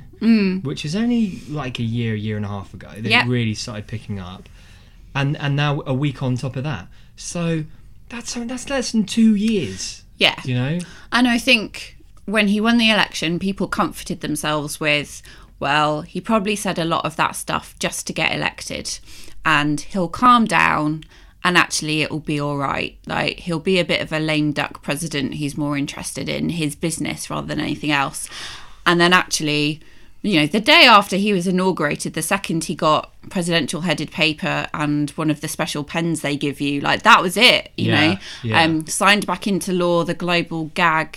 which 0.68 0.84
is 0.84 0.94
only 0.96 1.22
like 1.48 1.78
a 1.78 1.82
year, 1.98 2.12
a 2.14 2.18
year 2.26 2.36
and 2.36 2.44
a 2.44 2.48
half 2.56 2.74
ago 2.74 2.88
that 3.02 3.10
Yep. 3.14 3.26
it 3.26 3.28
really 3.28 3.54
started 3.54 3.86
picking 3.86 4.18
up, 4.18 4.48
and 5.14 5.36
and 5.44 5.54
now 5.54 5.82
a 5.86 5.94
week 5.94 6.22
on 6.22 6.36
top 6.36 6.56
of 6.56 6.64
that. 6.64 6.84
So 7.16 7.64
that's 8.08 8.34
that's 8.34 8.68
less 8.68 8.92
than 8.92 9.04
two 9.04 9.34
years. 9.36 10.02
Yeah. 10.18 10.38
You 10.44 10.54
know. 10.60 10.78
And 11.12 11.28
I 11.28 11.38
think 11.38 11.96
when 12.24 12.48
he 12.48 12.60
won 12.60 12.78
the 12.78 12.90
election, 12.90 13.38
people 13.38 13.68
comforted 13.68 14.20
themselves 14.22 14.80
with, 14.80 15.22
well, 15.60 16.02
he 16.02 16.20
probably 16.20 16.56
said 16.56 16.78
a 16.78 16.84
lot 16.84 17.04
of 17.04 17.14
that 17.16 17.36
stuff 17.36 17.66
just 17.78 18.06
to 18.08 18.12
get 18.12 18.32
elected, 18.34 18.86
and 19.46 19.80
he'll 19.80 20.08
calm 20.08 20.44
down. 20.44 21.04
And 21.44 21.56
actually, 21.56 22.02
it 22.02 22.10
will 22.10 22.18
be 22.18 22.40
all 22.40 22.56
right. 22.56 22.98
Like, 23.06 23.38
he'll 23.38 23.60
be 23.60 23.78
a 23.78 23.84
bit 23.84 24.00
of 24.02 24.12
a 24.12 24.18
lame 24.18 24.50
duck 24.50 24.82
president. 24.82 25.34
He's 25.34 25.56
more 25.56 25.78
interested 25.78 26.28
in 26.28 26.48
his 26.48 26.74
business 26.74 27.30
rather 27.30 27.46
than 27.46 27.60
anything 27.60 27.92
else. 27.92 28.28
And 28.84 29.00
then, 29.00 29.12
actually, 29.12 29.78
you 30.22 30.40
know, 30.40 30.48
the 30.48 30.58
day 30.58 30.86
after 30.86 31.14
he 31.16 31.32
was 31.32 31.46
inaugurated, 31.46 32.14
the 32.14 32.22
second 32.22 32.64
he 32.64 32.74
got 32.74 33.12
presidential 33.30 33.82
headed 33.82 34.10
paper 34.10 34.66
and 34.74 35.10
one 35.10 35.30
of 35.30 35.40
the 35.40 35.46
special 35.46 35.84
pens 35.84 36.20
they 36.22 36.36
give 36.36 36.60
you, 36.60 36.80
like, 36.80 37.02
that 37.02 37.22
was 37.22 37.36
it, 37.36 37.70
you 37.76 37.92
Yeah, 37.92 38.12
know? 38.14 38.18
yeah. 38.42 38.62
Um, 38.64 38.86
signed 38.88 39.24
back 39.24 39.46
into 39.46 39.72
law 39.72 40.02
the 40.02 40.14
Global 40.14 40.72
Gag 40.74 41.16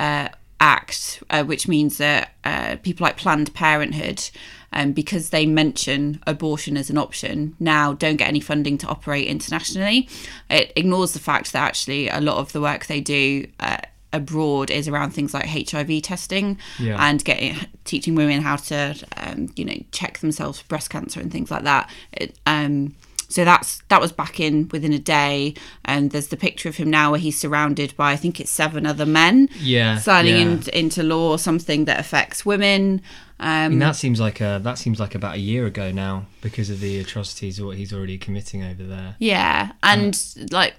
uh, 0.00 0.28
Act, 0.58 1.22
uh, 1.30 1.44
which 1.44 1.68
means 1.68 1.98
that 1.98 2.32
uh, 2.42 2.76
people 2.82 3.04
like 3.04 3.16
Planned 3.16 3.54
Parenthood, 3.54 4.28
um, 4.72 4.92
because 4.92 5.30
they 5.30 5.46
mention 5.46 6.22
abortion 6.26 6.76
as 6.76 6.90
an 6.90 6.98
option, 6.98 7.54
now 7.60 7.92
don't 7.94 8.16
get 8.16 8.28
any 8.28 8.40
funding 8.40 8.78
to 8.78 8.86
operate 8.88 9.26
internationally. 9.26 10.08
It 10.50 10.72
ignores 10.76 11.12
the 11.12 11.18
fact 11.20 11.52
that 11.52 11.62
actually 11.62 12.08
a 12.08 12.20
lot 12.20 12.38
of 12.38 12.52
the 12.52 12.60
work 12.60 12.86
they 12.86 13.00
do. 13.00 13.46
Uh, 13.60 13.78
abroad 14.14 14.70
is 14.70 14.88
around 14.88 15.10
things 15.12 15.32
like 15.32 15.46
HIV 15.46 16.02
testing 16.02 16.58
Yeah. 16.78 16.98
and 17.00 17.24
getting 17.24 17.56
teaching 17.84 18.14
women 18.14 18.42
how 18.42 18.56
to 18.56 18.94
um, 19.16 19.48
you 19.56 19.64
know 19.64 19.76
check 19.90 20.18
themselves 20.18 20.58
for 20.60 20.66
breast 20.68 20.90
cancer 20.90 21.18
and 21.18 21.32
things 21.32 21.50
like 21.50 21.62
that 21.64 21.88
it, 22.12 22.38
um, 22.44 22.94
so 23.32 23.44
that's 23.44 23.82
that 23.88 24.00
was 24.00 24.12
back 24.12 24.38
in 24.38 24.68
within 24.68 24.92
a 24.92 24.98
day 24.98 25.54
and 25.84 26.10
there's 26.10 26.28
the 26.28 26.36
picture 26.36 26.68
of 26.68 26.76
him 26.76 26.90
now 26.90 27.10
where 27.10 27.20
he's 27.20 27.38
surrounded 27.38 27.96
by 27.96 28.12
i 28.12 28.16
think 28.16 28.40
it's 28.40 28.50
seven 28.50 28.86
other 28.86 29.06
men 29.06 29.48
Yeah, 29.60 29.98
signing 29.98 30.34
yeah. 30.36 30.42
in, 30.42 30.68
into 30.72 31.02
law 31.02 31.30
or 31.30 31.38
something 31.38 31.86
that 31.86 31.98
affects 31.98 32.44
women 32.44 33.02
I 33.40 33.64
um, 33.64 33.72
mean, 33.72 33.78
that 33.80 33.96
seems 33.96 34.20
like 34.20 34.40
a 34.40 34.60
that 34.62 34.78
seems 34.78 35.00
like 35.00 35.16
about 35.16 35.34
a 35.34 35.40
year 35.40 35.66
ago 35.66 35.90
now 35.90 36.26
because 36.42 36.70
of 36.70 36.78
the 36.78 37.00
atrocities 37.00 37.60
what 37.60 37.76
he's 37.76 37.92
already 37.92 38.16
committing 38.16 38.62
over 38.62 38.84
there. 38.84 39.16
Yeah, 39.18 39.72
and 39.82 40.16
like 40.52 40.74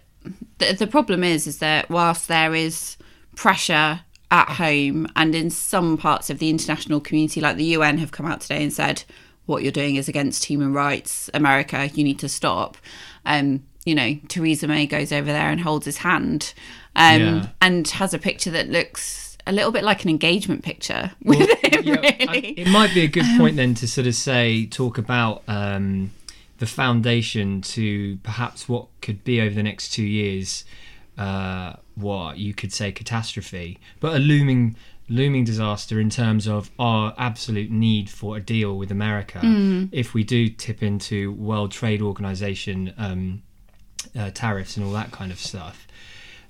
the, 0.60 0.74
the 0.74 0.88
problem 0.88 1.26
is, 1.26 1.46
is 1.46 1.58
that 1.60 1.90
whilst 1.90 2.30
there 2.30 2.56
is 2.56 2.96
pressure 3.36 4.02
at 4.32 4.50
home 4.50 5.08
and 5.16 5.36
in 5.36 5.50
some 5.50 5.98
parts 5.98 6.30
of 6.30 6.40
the 6.40 6.50
international 6.50 7.02
community, 7.02 7.42
like 7.42 7.58
the 7.58 7.66
UN, 7.66 7.98
have 7.98 8.12
come 8.12 8.26
out 8.26 8.42
today 8.42 8.64
and 8.64 8.72
said 8.72 9.04
what 9.46 9.64
you're 9.64 9.72
doing 9.72 9.96
is 9.98 10.08
against 10.08 10.46
human 10.46 10.74
rights, 10.74 11.30
America, 11.34 11.90
you 11.94 12.04
need 12.04 12.20
to 12.20 12.30
stop. 12.30 12.78
Um, 13.26 13.64
you 13.86 13.96
know, 13.96 14.16
Theresa 14.30 14.68
May 14.68 14.86
goes 14.88 15.12
over 15.12 15.26
there 15.32 15.50
and 15.50 15.60
holds 15.60 15.86
his 15.86 15.98
hand, 15.98 16.54
um, 16.96 17.22
Yeah. 17.22 17.48
and 17.62 17.88
has 17.90 18.14
a 18.14 18.20
picture 18.20 18.52
that 18.52 18.70
looks 18.70 19.38
a 19.46 19.52
little 19.52 19.72
bit 19.74 19.84
like 19.84 20.04
an 20.06 20.10
engagement 20.10 20.64
picture 20.64 21.12
with 21.24 21.50
him. 21.64 21.84
Yeah, 21.84 21.96
I- 22.02 22.16
really. 22.24 22.48
it 22.52 22.68
might 22.70 22.94
be 22.94 23.02
a 23.02 23.08
good 23.08 23.26
point 23.38 23.58
then 23.58 23.74
to 23.76 23.88
sort 23.88 24.08
of 24.08 24.16
say 24.16 24.66
talk 24.68 24.98
about 24.98 25.44
um, 25.50 26.12
the 26.60 26.66
foundation 26.66 27.62
to 27.62 28.18
perhaps 28.24 28.70
what 28.70 28.86
could 29.02 29.26
be 29.26 29.42
over 29.42 29.54
the 29.54 29.64
next 29.64 29.90
two 29.90 30.04
years, 30.06 30.64
uh, 31.18 31.74
what 31.96 32.38
you 32.38 32.54
could 32.54 32.72
say 32.72 32.92
catastrophe, 32.94 33.80
but 34.00 34.16
a 34.16 34.20
looming 34.20 34.78
looming 35.10 35.44
disaster 35.44 36.00
in 36.00 36.10
terms 36.10 36.48
of 36.48 36.72
our 36.80 37.14
absolute 37.18 37.70
need 37.70 38.10
for 38.10 38.38
a 38.38 38.42
deal 38.42 38.78
with 38.78 38.92
America 38.92 39.40
if 39.92 40.14
we 40.14 40.24
do 40.24 40.50
tip 40.50 40.82
into 40.82 41.34
World 41.34 41.72
Trade 41.72 42.02
Organization 42.02 42.94
um, 42.98 43.44
uh, 44.18 44.32
tariffs 44.34 44.78
and 44.78 44.86
all 44.86 44.94
that 44.94 45.12
kind 45.12 45.32
of 45.32 45.40
stuff. 45.40 45.88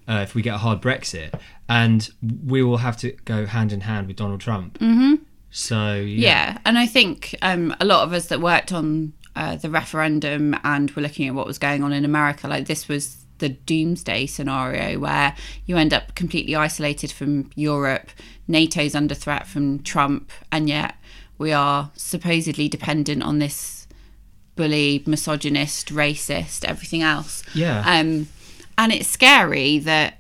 Uh, 0.08 0.20
if 0.22 0.36
we 0.36 0.42
get 0.42 0.56
a 0.56 0.58
hard 0.58 0.82
Brexit, 0.82 1.34
and 1.70 2.10
we 2.46 2.62
will 2.62 2.78
have 2.78 2.98
to 2.98 3.12
go 3.24 3.46
hand 3.46 3.72
in 3.72 3.80
hand 3.82 4.08
with 4.08 4.18
Donald 4.18 4.42
Trump. 4.42 4.78
Mm-hmm. 4.80 5.16
So 5.50 5.94
yeah, 5.96 6.30
Yeah, 6.30 6.58
and 6.66 6.78
I 6.78 6.88
think 6.88 7.36
um, 7.42 7.74
a 7.80 7.86
lot 7.86 8.04
of 8.04 8.12
us 8.12 8.28
that 8.28 8.42
worked 8.42 8.74
on 8.74 9.14
uh, 9.36 9.56
the 9.56 9.70
referendum 9.70 10.56
and 10.64 10.92
were 10.92 11.02
looking 11.02 11.28
at 11.28 11.36
what 11.36 11.48
was 11.48 11.58
going 11.58 11.84
on 11.84 11.94
in 11.94 12.04
America, 12.04 12.48
like 12.48 12.66
this 12.66 12.90
was 12.90 13.23
the 13.44 13.50
doomsday 13.50 14.26
scenario 14.26 14.98
where 14.98 15.36
you 15.66 15.76
end 15.76 15.94
up 15.94 16.16
completely 16.16 16.56
isolated 16.56 17.12
from 17.12 17.52
Europe, 17.56 18.10
NATO's 18.48 18.96
under 18.96 19.14
threat 19.14 19.46
from 19.46 19.84
Trump, 19.84 20.32
and 20.50 20.70
yet 20.70 20.96
we 21.38 21.52
are 21.52 21.92
supposedly 21.98 22.70
dependent 22.70 23.22
on 23.22 23.40
this 23.40 23.86
bully, 24.56 25.04
misogynist, 25.06 25.90
racist, 25.90 26.64
everything 26.64 27.02
else. 27.02 27.44
Yeah. 27.54 27.84
Um, 27.86 28.30
and 28.78 28.94
it's 28.94 29.10
scary 29.10 29.78
that 29.80 30.20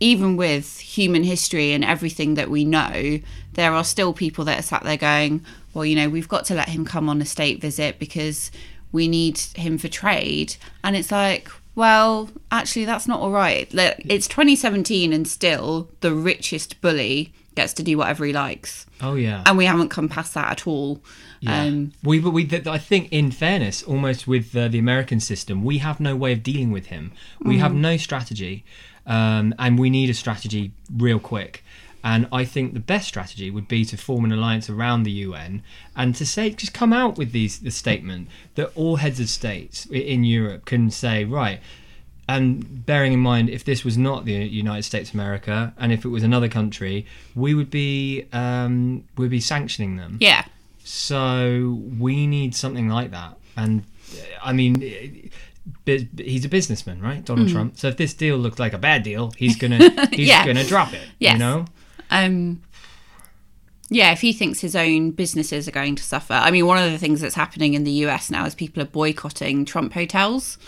even 0.00 0.38
with 0.38 0.78
human 0.78 1.24
history 1.24 1.72
and 1.72 1.84
everything 1.84 2.34
that 2.34 2.48
we 2.48 2.64
know, 2.64 3.20
there 3.52 3.72
are 3.72 3.84
still 3.84 4.14
people 4.14 4.46
that 4.46 4.58
are 4.58 4.62
sat 4.62 4.82
there 4.82 4.96
going, 4.96 5.44
well, 5.74 5.84
you 5.84 5.94
know, 5.94 6.08
we've 6.08 6.28
got 6.28 6.46
to 6.46 6.54
let 6.54 6.70
him 6.70 6.86
come 6.86 7.10
on 7.10 7.20
a 7.20 7.26
state 7.26 7.60
visit 7.60 7.98
because 7.98 8.50
we 8.92 9.08
need 9.08 9.38
him 9.38 9.76
for 9.76 9.88
trade. 9.88 10.56
And 10.82 10.96
it's 10.96 11.12
like, 11.12 11.50
well, 11.74 12.30
actually, 12.50 12.84
that's 12.84 13.06
not 13.08 13.20
all 13.20 13.30
right. 13.30 13.72
Like, 13.72 14.02
It's 14.08 14.26
2017 14.28 15.12
and 15.12 15.26
still 15.26 15.88
the 16.00 16.12
richest 16.14 16.80
bully 16.80 17.32
gets 17.54 17.72
to 17.74 17.82
do 17.82 17.98
whatever 17.98 18.24
he 18.24 18.32
likes. 18.32 18.86
oh 19.00 19.14
yeah, 19.14 19.42
And 19.46 19.58
we 19.58 19.66
haven't 19.66 19.88
come 19.90 20.08
past 20.08 20.34
that 20.34 20.50
at 20.50 20.66
all. 20.66 21.02
yeah. 21.40 21.62
Um, 21.64 21.92
we 22.02 22.18
we 22.20 22.48
I 22.66 22.78
think 22.78 23.08
in 23.12 23.30
fairness, 23.30 23.82
almost 23.82 24.26
with 24.26 24.56
uh, 24.56 24.68
the 24.68 24.78
American 24.78 25.20
system, 25.20 25.62
we 25.64 25.78
have 25.78 26.00
no 26.00 26.16
way 26.16 26.32
of 26.32 26.42
dealing 26.42 26.70
with 26.70 26.86
him. 26.86 27.12
We 27.40 27.58
have 27.58 27.74
no 27.74 27.96
strategy, 27.96 28.64
um, 29.06 29.54
and 29.58 29.78
we 29.78 29.90
need 29.90 30.08
a 30.08 30.14
strategy 30.14 30.72
real 30.96 31.18
quick. 31.18 31.62
And 32.04 32.26
I 32.32 32.44
think 32.44 32.74
the 32.74 32.80
best 32.80 33.06
strategy 33.08 33.50
would 33.50 33.68
be 33.68 33.84
to 33.84 33.96
form 33.96 34.24
an 34.24 34.32
alliance 34.32 34.68
around 34.68 35.04
the 35.04 35.12
UN 35.12 35.62
and 35.96 36.14
to 36.16 36.26
say, 36.26 36.50
just 36.50 36.74
come 36.74 36.92
out 36.92 37.16
with 37.16 37.30
these 37.32 37.58
the 37.60 37.70
statement 37.70 38.28
that 38.56 38.70
all 38.74 38.96
heads 38.96 39.20
of 39.20 39.28
states 39.28 39.86
in 39.86 40.24
Europe 40.24 40.64
can 40.64 40.90
say, 40.90 41.24
right. 41.24 41.60
And 42.28 42.86
bearing 42.86 43.12
in 43.12 43.20
mind, 43.20 43.50
if 43.50 43.64
this 43.64 43.84
was 43.84 43.96
not 43.98 44.24
the 44.24 44.32
United 44.32 44.84
States 44.84 45.10
of 45.10 45.14
America, 45.14 45.74
and 45.78 45.92
if 45.92 46.04
it 46.04 46.08
was 46.08 46.22
another 46.22 46.48
country, 46.48 47.04
we 47.34 47.52
would 47.54 47.70
be 47.70 48.26
um, 48.32 49.04
we'd 49.16 49.30
be 49.30 49.40
sanctioning 49.40 49.96
them. 49.96 50.18
yeah. 50.20 50.44
So 50.84 51.78
we 51.98 52.26
need 52.26 52.54
something 52.54 52.88
like 52.88 53.10
that. 53.12 53.36
And 53.56 53.84
I 54.42 54.52
mean, 54.52 54.80
he's 55.84 56.44
a 56.44 56.48
businessman, 56.48 57.00
right, 57.00 57.24
Donald 57.24 57.48
Mm. 57.48 57.52
Trump. 57.52 57.78
So 57.78 57.88
if 57.88 57.96
this 57.96 58.14
deal 58.14 58.36
looked 58.36 58.58
like 58.58 58.72
a 58.72 58.78
bad 58.78 59.02
deal, 59.02 59.32
he's 59.36 59.56
gonna 59.56 59.78
he's 60.12 60.28
Yeah. 60.28 60.44
gonna 60.46 60.64
drop 60.64 60.92
it. 60.92 61.06
Yes. 61.18 61.34
You 61.34 61.38
know. 61.38 61.64
Um 62.12 62.62
yeah 63.88 64.12
if 64.12 64.20
he 64.20 64.32
thinks 64.32 64.60
his 64.60 64.76
own 64.76 65.10
businesses 65.10 65.66
are 65.66 65.72
going 65.72 65.96
to 65.96 66.02
suffer. 66.02 66.34
I 66.34 66.50
mean 66.50 66.66
one 66.66 66.78
of 66.82 66.92
the 66.92 66.98
things 66.98 67.20
that's 67.20 67.34
happening 67.34 67.74
in 67.74 67.84
the 67.84 67.92
us 67.92 68.30
now 68.30 68.46
is 68.46 68.54
people 68.54 68.82
are 68.82 68.86
boycotting 68.86 69.64
trump 69.64 69.92
hotels. 69.94 70.58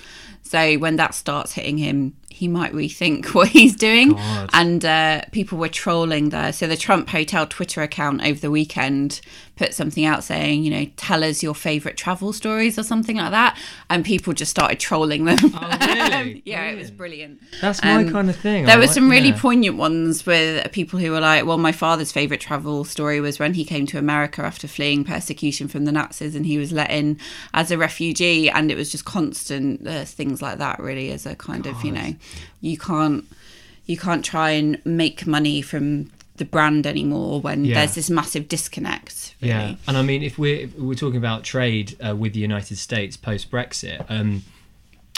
So 0.42 0.76
when 0.76 0.96
that 0.96 1.14
starts 1.14 1.52
hitting 1.52 1.78
him 1.78 2.16
he 2.34 2.48
might 2.48 2.72
rethink 2.72 3.26
what 3.34 3.48
he's 3.48 3.74
doing 3.76 4.12
God. 4.12 4.50
and 4.52 4.84
uh, 4.84 5.22
people 5.32 5.56
were 5.58 5.68
trolling 5.68 6.30
there 6.30 6.52
so 6.52 6.66
the 6.66 6.76
trump 6.76 7.08
hotel 7.08 7.46
twitter 7.46 7.80
account 7.82 8.22
over 8.24 8.38
the 8.40 8.50
weekend 8.50 9.20
put 9.56 9.72
something 9.72 10.04
out 10.04 10.24
saying 10.24 10.64
you 10.64 10.70
know 10.70 10.84
tell 10.96 11.22
us 11.22 11.42
your 11.42 11.54
favorite 11.54 11.96
travel 11.96 12.32
stories 12.32 12.76
or 12.78 12.82
something 12.82 13.16
like 13.18 13.30
that 13.30 13.56
and 13.88 14.04
people 14.04 14.32
just 14.32 14.50
started 14.50 14.80
trolling 14.80 15.24
them 15.26 15.38
Oh, 15.42 15.78
really? 15.86 16.42
yeah 16.44 16.64
it 16.70 16.76
was 16.76 16.90
brilliant 16.90 17.40
That's 17.60 17.82
my 17.84 17.94
Um, 18.04 18.10
kind 18.10 18.28
of 18.28 18.36
thing. 18.36 18.64
there 18.64 18.74
I 18.74 18.78
were 18.78 18.86
like- 18.86 18.94
some 18.94 19.08
really 19.08 19.28
yeah. 19.28 19.38
poignant 19.40 19.76
ones 19.76 20.26
with 20.26 20.70
people 20.72 20.98
who 20.98 21.10
were 21.12 21.20
like, 21.20 21.44
well, 21.46 21.58
my 21.58 21.70
father's 21.72 22.10
favourite 22.10 22.40
travel 22.40 22.84
story 22.84 23.20
was 23.20 23.38
when 23.38 23.54
he 23.54 23.64
came 23.64 23.86
to 23.86 23.98
America 23.98 24.42
after 24.42 24.66
fleeing 24.66 25.04
persecution 25.04 25.68
from 25.68 25.84
the 25.84 25.92
Nazis 25.92 26.34
and 26.34 26.46
he 26.46 26.58
was 26.58 26.72
let 26.72 26.90
in 26.90 27.18
as 27.52 27.70
a 27.70 27.78
refugee. 27.78 28.50
And 28.50 28.70
it 28.70 28.76
was 28.76 28.90
just 28.90 29.04
constant 29.04 29.86
uh, 29.86 30.04
things 30.04 30.42
like 30.42 30.58
that, 30.58 30.80
really, 30.80 31.10
as 31.12 31.26
a 31.26 31.36
kind 31.36 31.66
of, 31.66 31.82
you 31.84 31.92
know, 31.92 32.14
you 32.60 32.76
can't. 32.78 33.24
You 33.86 33.98
can't 33.98 34.24
try 34.24 34.50
and 34.52 34.80
make 34.86 35.26
money 35.26 35.60
from 35.60 36.10
the 36.36 36.44
brand 36.46 36.86
anymore 36.86 37.40
when 37.40 37.64
Yeah. 37.66 37.74
there's 37.74 37.94
this 37.94 38.08
massive 38.10 38.48
disconnect. 38.48 39.34
Really. 39.42 39.52
Yeah, 39.52 39.74
and 39.86 39.96
I 39.98 40.02
mean, 40.02 40.22
if 40.22 40.38
we're 40.38 40.60
if 40.62 40.74
we're 40.78 40.94
talking 40.94 41.18
about 41.18 41.44
trade 41.44 41.96
uh, 42.04 42.16
with 42.16 42.32
the 42.32 42.40
United 42.40 42.78
States 42.78 43.16
post 43.18 43.50
Brexit, 43.50 44.04
um, 44.08 44.42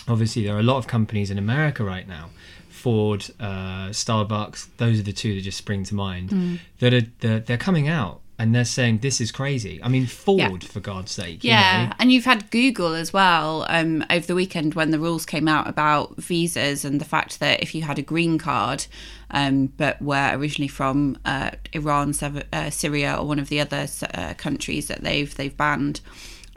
obviously 0.08 0.44
there 0.44 0.56
are 0.56 0.60
a 0.60 0.64
lot 0.64 0.78
of 0.78 0.86
companies 0.86 1.30
in 1.30 1.38
America 1.38 1.84
right 1.84 2.06
now, 2.08 2.30
Ford, 2.68 3.30
uh, 3.40 3.88
Starbucks. 3.90 4.66
Those 4.78 4.98
are 5.00 5.04
the 5.04 5.12
two 5.12 5.34
that 5.36 5.42
just 5.42 5.58
spring 5.58 5.84
to 5.84 5.94
mind. 5.94 6.30
Mm. 6.30 6.58
That 6.80 6.92
are 6.92 7.06
they're, 7.20 7.40
they're 7.40 7.56
coming 7.58 7.88
out 7.88 8.20
and 8.38 8.54
they're 8.54 8.64
saying 8.64 8.98
this 8.98 9.20
is 9.20 9.32
crazy. 9.32 9.80
I 9.82 9.88
mean, 9.88 10.06
Ford, 10.06 10.62
for 10.62 10.80
God's 10.80 11.10
sake. 11.12 11.42
you 11.42 11.50
Yeah, 11.50 11.86
know. 11.86 11.92
and 11.98 12.12
you've 12.12 12.26
had 12.26 12.50
Google 12.50 12.94
as 12.94 13.12
well 13.12 13.64
um, 13.68 14.04
over 14.10 14.26
the 14.26 14.34
weekend 14.34 14.74
when 14.74 14.90
the 14.90 14.98
rules 14.98 15.24
came 15.24 15.48
out 15.48 15.66
about 15.68 16.16
visas 16.16 16.84
and 16.84 17.00
the 17.00 17.04
fact 17.06 17.40
that 17.40 17.62
if 17.62 17.74
you 17.74 17.82
had 17.82 17.98
a 17.98 18.02
green 18.02 18.36
card, 18.38 18.86
um, 19.30 19.68
but 19.78 20.00
were 20.02 20.32
originally 20.34 20.68
from 20.68 21.16
uh, 21.24 21.52
Iran, 21.72 22.14
uh, 22.52 22.70
Syria, 22.70 23.16
or 23.18 23.26
one 23.26 23.38
of 23.38 23.48
the 23.48 23.60
other 23.60 23.86
uh, 24.14 24.34
countries 24.34 24.88
that 24.88 25.02
they've 25.02 25.34
they've 25.34 25.56
banned, 25.56 26.00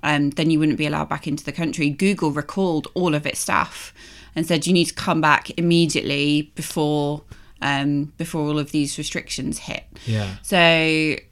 um, 0.04 0.32
then 0.32 0.50
you 0.50 0.60
wouldn't 0.60 0.78
be 0.78 0.86
allowed 0.86 1.10
back 1.10 1.28
into 1.28 1.44
the 1.46 1.52
country. 1.54 1.90
Google 1.90 2.32
recalled 2.32 2.88
all 2.94 3.16
of 3.16 3.26
its 3.26 3.40
staff 3.40 3.94
and 4.36 4.46
said 4.46 4.68
you 4.68 4.74
need 4.74 4.86
to 4.86 4.94
come 4.94 5.22
back 5.22 5.50
immediately 5.58 6.52
before. 6.56 7.24
Um, 7.62 8.14
before 8.18 8.48
all 8.48 8.58
of 8.58 8.72
these 8.72 8.98
restrictions 8.98 9.60
hit, 9.60 9.84
Yeah. 10.06 10.38
So 10.44 10.58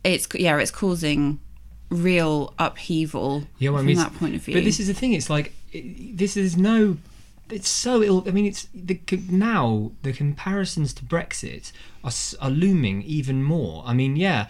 it's 0.04 0.28
yeah, 0.34 0.58
it's 0.58 0.72
causing 0.72 1.40
real 1.90 2.54
upheaval 2.60 3.48
Yeah, 3.60 3.70
well, 3.70 3.78
I 3.78 3.80
from 3.80 3.88
mean, 3.88 3.98
that 3.98 4.14
point 4.16 4.36
of 4.36 4.42
view. 4.42 4.56
But 4.56 4.64
this 4.64 4.80
is 4.80 4.88
the 4.88 4.94
thing. 4.94 5.14
It's 5.14 5.30
like 5.30 5.54
it, 5.72 6.18
this 6.18 6.36
is 6.38 6.58
no. 6.58 6.98
It's 7.50 7.70
so 7.70 8.04
ill. 8.04 8.24
I 8.28 8.32
mean, 8.32 8.46
it's 8.46 8.68
the 8.74 9.00
now 9.30 9.92
the 10.04 10.12
comparisons 10.12 10.94
to 10.96 11.06
Brexit 11.06 11.72
are 12.04 12.12
are 12.42 12.52
looming 12.52 13.04
even 13.04 13.42
more. 13.42 13.84
I 13.86 13.94
mean, 13.94 14.18
yeah, 14.18 14.48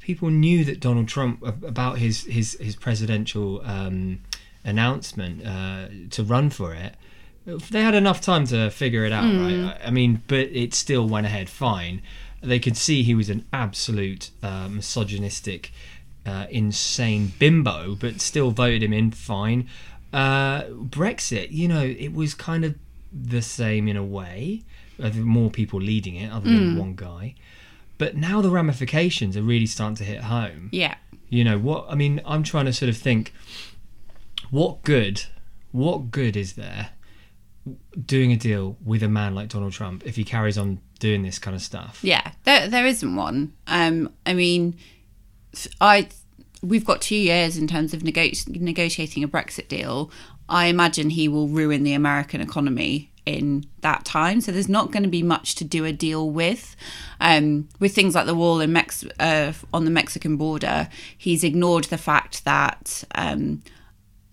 people 0.00 0.28
knew 0.28 0.64
that 0.64 0.80
Donald 0.80 1.08
Trump 1.08 1.42
about 1.42 1.98
his 1.98 2.24
his 2.24 2.58
his 2.60 2.76
presidential 2.76 3.62
um, 3.64 4.20
announcement 4.62 5.46
uh, 5.46 5.88
to 6.10 6.22
run 6.22 6.50
for 6.50 6.74
it. 6.74 6.94
They 7.46 7.82
had 7.82 7.94
enough 7.94 8.20
time 8.20 8.46
to 8.46 8.70
figure 8.70 9.04
it 9.04 9.12
out, 9.12 9.24
right? 9.24 9.78
I 9.82 9.88
I 9.88 9.90
mean, 9.90 10.22
but 10.28 10.48
it 10.52 10.72
still 10.74 11.06
went 11.08 11.26
ahead 11.26 11.48
fine. 11.50 12.00
They 12.42 12.58
could 12.58 12.76
see 12.76 13.02
he 13.02 13.14
was 13.14 13.28
an 13.30 13.44
absolute 13.52 14.30
uh, 14.42 14.68
misogynistic 14.68 15.72
uh, 16.26 16.46
insane 16.50 17.32
bimbo, 17.38 17.94
but 17.96 18.20
still 18.20 18.50
voted 18.50 18.82
him 18.82 18.92
in 18.92 19.10
fine. 19.10 19.68
Uh, 20.12 20.62
Brexit, 20.64 21.48
you 21.50 21.68
know, 21.68 21.82
it 21.82 22.14
was 22.14 22.34
kind 22.34 22.64
of 22.64 22.76
the 23.12 23.42
same 23.42 23.88
in 23.88 23.96
a 23.96 24.04
way. 24.04 24.62
More 25.14 25.50
people 25.50 25.80
leading 25.80 26.14
it, 26.16 26.30
other 26.32 26.48
than 26.48 26.78
one 26.78 26.94
guy. 26.94 27.34
But 27.98 28.16
now 28.16 28.40
the 28.40 28.50
ramifications 28.50 29.36
are 29.36 29.42
really 29.42 29.66
starting 29.66 29.96
to 29.96 30.04
hit 30.04 30.22
home. 30.22 30.68
yeah, 30.72 30.94
You 31.28 31.44
know 31.44 31.58
what? 31.58 31.86
I 31.88 31.94
mean, 31.94 32.20
I'm 32.24 32.42
trying 32.42 32.66
to 32.66 32.72
sort 32.72 32.88
of 32.88 32.96
think, 32.96 33.32
what 34.50 34.82
good, 34.82 35.24
what 35.72 36.10
good 36.10 36.36
is 36.36 36.52
there 36.54 36.90
doing 38.04 38.32
a 38.32 38.36
deal 38.36 38.76
with 38.84 39.02
a 39.02 39.08
man 39.08 39.34
like 39.34 39.48
Donald 39.48 39.72
Trump 39.72 40.04
if 40.04 40.16
he 40.16 40.24
carries 40.24 40.58
on 40.58 40.80
doing 40.98 41.22
this 41.22 41.38
kind 41.38 41.54
of 41.54 41.62
stuff? 41.62 42.00
yeah. 42.02 42.32
There, 42.44 42.68
there 42.68 42.86
isn't 42.86 43.16
one. 43.16 43.52
Um, 43.66 44.12
I 44.26 44.34
mean, 44.34 44.76
I 45.80 46.08
we've 46.62 46.84
got 46.84 47.02
two 47.02 47.16
years 47.16 47.56
in 47.56 47.66
terms 47.66 47.94
of 47.94 48.02
nego- 48.02 48.30
negotiating 48.48 49.22
a 49.22 49.28
Brexit 49.28 49.68
deal. 49.68 50.10
I 50.48 50.66
imagine 50.66 51.10
he 51.10 51.28
will 51.28 51.48
ruin 51.48 51.84
the 51.84 51.92
American 51.94 52.40
economy 52.40 53.10
in 53.26 53.64
that 53.80 54.04
time. 54.04 54.40
So 54.40 54.52
there's 54.52 54.68
not 54.68 54.90
going 54.90 55.02
to 55.02 55.08
be 55.08 55.22
much 55.22 55.54
to 55.56 55.64
do 55.64 55.84
a 55.84 55.92
deal 55.92 56.30
with. 56.30 56.76
Um, 57.20 57.68
with 57.80 57.94
things 57.94 58.14
like 58.14 58.26
the 58.26 58.34
wall 58.34 58.60
in 58.60 58.72
Mex- 58.72 59.04
uh, 59.18 59.52
on 59.72 59.84
the 59.84 59.90
Mexican 59.90 60.36
border, 60.36 60.88
he's 61.16 61.44
ignored 61.44 61.84
the 61.84 61.98
fact 61.98 62.44
that. 62.44 63.04
Um, 63.14 63.62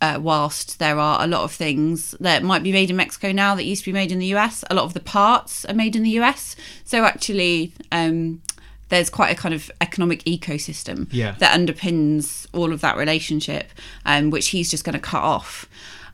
uh, 0.01 0.17
whilst 0.21 0.79
there 0.79 0.97
are 0.99 1.23
a 1.23 1.27
lot 1.27 1.43
of 1.43 1.51
things 1.51 2.11
that 2.19 2.43
might 2.43 2.63
be 2.63 2.71
made 2.71 2.89
in 2.89 2.95
Mexico 2.95 3.31
now 3.31 3.53
that 3.55 3.63
used 3.63 3.83
to 3.85 3.89
be 3.91 3.93
made 3.93 4.11
in 4.11 4.19
the 4.19 4.33
US, 4.35 4.63
a 4.69 4.75
lot 4.75 4.83
of 4.85 4.93
the 4.93 4.99
parts 4.99 5.63
are 5.65 5.73
made 5.75 5.95
in 5.95 6.03
the 6.03 6.09
US. 6.21 6.55
So 6.83 7.03
actually, 7.05 7.73
um, 7.91 8.41
there's 8.89 9.09
quite 9.09 9.31
a 9.31 9.35
kind 9.35 9.53
of 9.53 9.71
economic 9.79 10.23
ecosystem 10.25 11.07
Yeah. 11.11 11.35
that 11.39 11.57
underpins 11.57 12.47
all 12.51 12.73
of 12.73 12.81
that 12.81 12.97
relationship, 12.97 13.69
um, 14.05 14.31
which 14.31 14.49
he's 14.49 14.69
just 14.69 14.83
going 14.83 14.93
to 14.93 14.99
cut 14.99 15.23
off. 15.23 15.67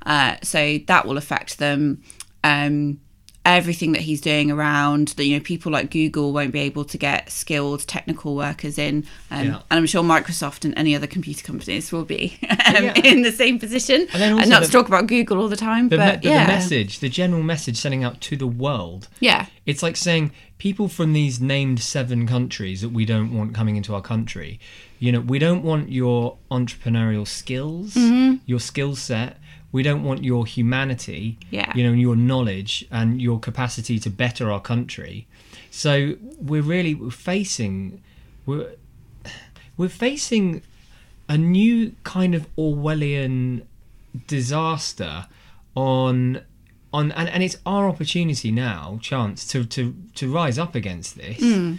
Uh, 0.05 0.35
so 0.43 0.77
that 0.87 1.05
will 1.07 1.17
affect 1.17 1.57
them. 1.57 2.03
Um, 2.43 2.99
everything 3.47 3.93
that 3.93 4.01
he's 4.01 4.19
doing 4.21 4.51
around 4.51 5.09
that 5.17 5.25
you 5.25 5.35
know 5.37 5.43
people 5.43 5.71
like 5.71 5.89
google 5.89 6.33
won't 6.33 6.51
be 6.51 6.59
able 6.59 6.83
to 6.83 6.97
get 6.97 7.29
skilled 7.31 7.87
technical 7.87 8.35
workers 8.35 8.77
in 8.77 9.05
um, 9.31 9.45
Yeah. 9.47 9.61
and 9.71 9.79
i'm 9.79 9.85
sure 9.85 10.03
microsoft 10.03 10.65
and 10.65 10.73
any 10.77 10.93
other 10.95 11.07
computer 11.07 11.43
companies 11.45 11.91
will 11.91 12.03
be 12.05 12.37
um, 12.65 12.83
Yeah. 12.83 12.93
in 13.11 13.21
the 13.21 13.31
same 13.31 13.57
position 13.57 14.01
And 14.13 14.21
then 14.21 14.33
also 14.33 14.49
not 14.49 14.59
the- 14.61 14.65
to 14.67 14.71
talk 14.71 14.87
about 14.87 15.07
google 15.07 15.39
all 15.39 15.47
the 15.47 15.55
time 15.55 15.87
The, 15.89 15.97
but 15.97 16.21
the, 16.21 16.29
yeah 16.29 16.45
the 16.45 16.51
message, 16.51 16.99
the 16.99 17.09
general 17.09 17.41
message 17.41 17.77
sending 17.77 18.03
out 18.03 18.19
to 18.21 18.35
the 18.35 18.47
world. 18.47 19.07
yeah 19.21 19.45
It's 19.65 19.81
like 19.81 19.95
saying 19.95 20.31
people 20.57 20.87
from 20.89 21.13
these 21.13 21.39
named 21.39 21.79
seven 21.79 22.27
countries 22.27 22.81
that 22.81 22.89
we 22.89 23.05
don't 23.05 23.31
want 23.37 23.53
coming 23.55 23.75
into 23.77 23.93
our 23.95 24.01
country, 24.01 24.59
you 24.99 25.11
know, 25.11 25.19
we 25.19 25.37
don't 25.39 25.63
want 25.63 25.91
your 25.91 26.37
entrepreneurial 26.49 27.27
skills, 27.27 27.93
Mm-hmm. 27.93 28.37
your 28.45 28.59
skill 28.59 28.95
set. 28.95 29.37
We 29.71 29.83
don't 29.83 30.03
want 30.03 30.23
your 30.23 30.45
humanity, 30.45 31.37
Yeah. 31.51 31.71
you 31.75 31.83
know, 31.83 31.93
your 31.93 32.15
knowledge 32.15 32.85
and 32.91 33.21
your 33.21 33.39
capacity 33.39 33.99
to 33.99 34.09
better 34.09 34.51
our 34.51 34.61
country. 34.61 35.27
So 35.71 36.15
we're 36.39 36.61
really 36.61 36.95
we're 36.95 37.11
facing 37.11 38.01
we're 38.45 38.71
we're 39.77 39.89
facing 39.89 40.63
a 41.29 41.37
new 41.37 41.93
kind 42.03 42.33
of 42.33 42.47
Orwellian 42.55 43.63
disaster 44.27 45.27
on 45.75 46.41
on 46.93 47.11
and, 47.11 47.29
and 47.29 47.43
it's 47.43 47.57
our 47.65 47.87
opportunity 47.87 48.51
now 48.51 48.97
chance 49.01 49.45
to 49.47 49.65
to 49.65 49.93
to 50.15 50.31
rise 50.31 50.57
up 50.57 50.73
against 50.73 51.15
this 51.17 51.37
hmm. 51.37 51.75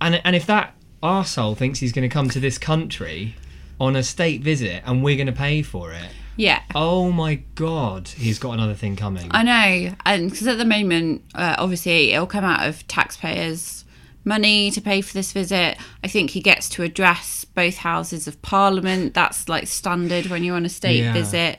and 0.00 0.20
and 0.24 0.34
if 0.34 0.46
that 0.46 0.74
arsehole 1.02 1.56
thinks 1.56 1.78
he's 1.78 1.92
going 1.92 2.08
to 2.08 2.12
come 2.12 2.28
to 2.28 2.40
this 2.40 2.58
country 2.58 3.36
on 3.78 3.94
a 3.94 4.02
state 4.02 4.40
visit 4.40 4.82
and 4.86 5.04
we're 5.04 5.16
going 5.16 5.26
to 5.26 5.32
pay 5.32 5.62
for 5.62 5.92
it 5.92 6.08
yeah 6.36 6.62
oh 6.74 7.10
my 7.12 7.36
god 7.54 8.08
he's 8.08 8.38
got 8.38 8.52
another 8.52 8.74
thing 8.74 8.96
coming 8.96 9.28
I 9.32 9.42
know, 9.42 9.94
and 10.06 10.30
because 10.30 10.46
at 10.46 10.58
the 10.58 10.64
moment, 10.64 11.22
uh, 11.34 11.56
obviously, 11.58 12.12
it'll 12.12 12.26
come 12.26 12.44
out 12.44 12.66
of 12.66 12.86
taxpayers' 12.88 13.84
money 14.24 14.70
to 14.70 14.80
pay 14.80 15.00
for 15.00 15.12
this 15.14 15.32
visit. 15.32 15.76
I 16.04 16.08
think 16.08 16.30
he 16.30 16.40
gets 16.40 16.68
to 16.70 16.82
address 16.84 17.44
both 17.44 17.76
houses 17.78 18.26
of 18.28 18.40
parliament. 18.42 19.14
That's 19.14 19.48
like 19.48 19.66
standard 19.66 20.26
when 20.26 20.44
you're 20.44 20.56
on 20.56 20.64
a 20.64 20.68
state 20.70 21.00
Yeah. 21.00 21.12
visit. 21.12 21.58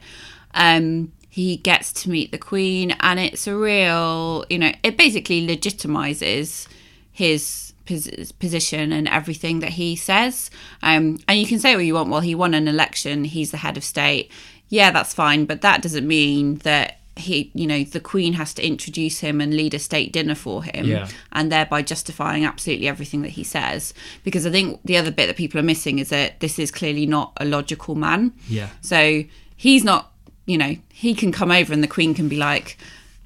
Um, 0.54 1.12
he 1.30 1.58
gets 1.58 1.92
to 2.04 2.10
meet 2.10 2.32
the 2.32 2.38
Queen, 2.38 2.92
and 3.00 3.20
it's 3.20 3.48
a 3.48 3.56
real, 3.56 4.46
you 4.50 4.60
know, 4.60 4.72
it 4.84 4.98
basically 4.98 5.46
legitimizes 5.48 6.68
his 7.12 7.74
pos- 7.88 8.32
position 8.34 8.92
and 8.92 9.08
everything 9.08 9.60
that 9.60 9.72
he 9.72 9.96
says. 9.96 10.50
Um, 10.82 11.20
and 11.28 11.40
you 11.40 11.46
can 11.46 11.60
say 11.60 11.76
what 11.76 11.86
you 11.86 11.96
want. 11.96 12.10
Well, 12.10 12.22
he 12.22 12.36
won 12.36 12.54
an 12.54 12.68
election. 12.68 13.24
He's 13.26 13.52
the 13.52 13.58
head 13.58 13.78
of 13.78 13.84
state. 13.84 14.32
Yeah, 14.74 14.90
that's 14.92 15.14
fine, 15.14 15.46
but 15.46 15.62
that 15.62 15.82
doesn't 15.84 16.08
mean 16.08 16.56
that 16.70 16.98
he, 17.16 17.52
you 17.54 17.68
know, 17.68 17.84
the 17.84 18.00
Queen 18.00 18.34
has 18.34 18.56
to 18.56 18.66
introduce 18.66 19.20
him 19.20 19.40
and 19.40 19.54
lead 19.56 19.76
a 19.76 19.80
state 19.80 20.12
dinner 20.12 20.34
for 20.34 20.64
him, 20.64 20.86
Yeah. 20.88 21.08
and 21.32 21.52
thereby 21.52 21.84
justifying 21.84 22.44
absolutely 22.44 22.88
everything 22.88 23.22
that 23.22 23.30
he 23.38 23.44
says. 23.44 23.94
Because 24.24 24.48
I 24.48 24.52
think 24.52 24.80
the 24.84 24.98
other 24.98 25.12
bit 25.12 25.28
that 25.28 25.36
people 25.38 25.60
are 25.60 25.64
missing 25.74 26.00
is 26.00 26.10
that 26.10 26.40
this 26.40 26.58
is 26.58 26.72
clearly 26.72 27.06
not 27.06 27.34
a 27.38 27.46
logical 27.46 27.94
man. 27.94 28.34
Yeah. 28.50 28.70
So 28.82 29.26
he's 29.56 29.84
not, 29.84 30.12
you 30.48 30.58
know, 30.58 30.76
he 30.92 31.14
can 31.14 31.32
come 31.32 31.52
over 31.52 31.72
and 31.72 31.84
the 31.84 31.88
Queen 31.88 32.16
can 32.16 32.28
be 32.28 32.38
like, 32.38 32.78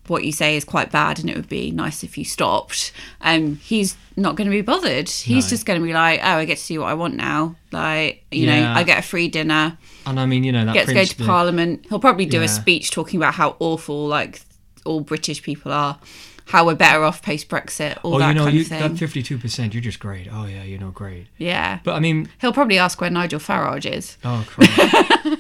what 0.07 0.23
you 0.25 0.31
say 0.33 0.55
is 0.57 0.63
quite 0.65 0.91
bad 0.91 1.19
and 1.19 1.29
it 1.29 1.35
would 1.37 1.49
be 1.49 1.71
nice 1.71 2.03
if 2.03 2.17
you 2.17 2.25
stopped. 2.25 2.91
Um, 3.21 3.57
he's 3.63 3.95
not 4.17 4.35
going 4.35 4.49
to 4.49 4.51
be 4.51 4.61
bothered. 4.61 5.09
He's 5.09 5.45
No. 5.45 5.49
just 5.49 5.65
going 5.65 5.79
to 5.79 5.85
be 5.85 5.93
like, 5.93 6.19
oh, 6.23 6.37
I 6.41 6.45
get 6.45 6.57
to 6.59 6.67
do 6.67 6.79
what 6.81 6.87
I 6.89 6.93
want 6.93 7.15
now. 7.15 7.55
Like, 7.71 8.23
you 8.31 8.45
Yeah. 8.47 8.59
know, 8.73 8.79
I 8.79 8.83
get 8.83 8.99
a 8.99 9.01
free 9.01 9.27
dinner, 9.27 9.77
and 10.07 10.19
i 10.19 10.25
mean 10.25 10.43
you 10.43 10.51
know 10.51 10.65
that 10.65 10.73
gets 10.73 10.87
to 10.87 10.93
go 10.93 11.03
to 11.03 11.23
Parliament. 11.25 11.85
He'll 11.89 11.99
probably 11.99 12.25
do 12.25 12.39
Yeah. 12.39 12.45
a 12.45 12.47
speech 12.47 12.91
talking 12.91 13.19
about 13.19 13.33
how 13.35 13.55
awful, 13.59 14.07
like, 14.07 14.41
all 14.85 15.01
British 15.01 15.41
people 15.43 15.71
are, 15.71 15.99
how 16.45 16.65
we're 16.65 16.75
better 16.75 17.03
off 17.03 17.21
post 17.21 17.49
Brexit, 17.49 17.97
all 18.03 18.15
oh 18.15 18.19
that 18.19 18.29
you 18.29 18.33
know 18.35 18.43
kind 18.45 18.55
you, 18.55 18.61
of 18.61 18.67
thing. 18.67 18.79
that 18.79 18.91
52% 18.93 19.73
you're 19.73 19.81
just 19.81 19.99
great 19.99 20.27
oh 20.31 20.45
yeah 20.45 20.63
you 20.63 20.77
know 20.77 20.91
great 20.91 21.27
yeah. 21.37 21.79
but 21.83 21.93
i 21.93 21.99
mean 21.99 22.29
He'll 22.39 22.53
probably 22.53 22.77
ask 22.79 22.99
where 23.01 23.09
Nigel 23.09 23.39
Farage 23.39 23.85
is. 23.91 24.17
Oh 24.23 24.43
Christ! 24.47 24.71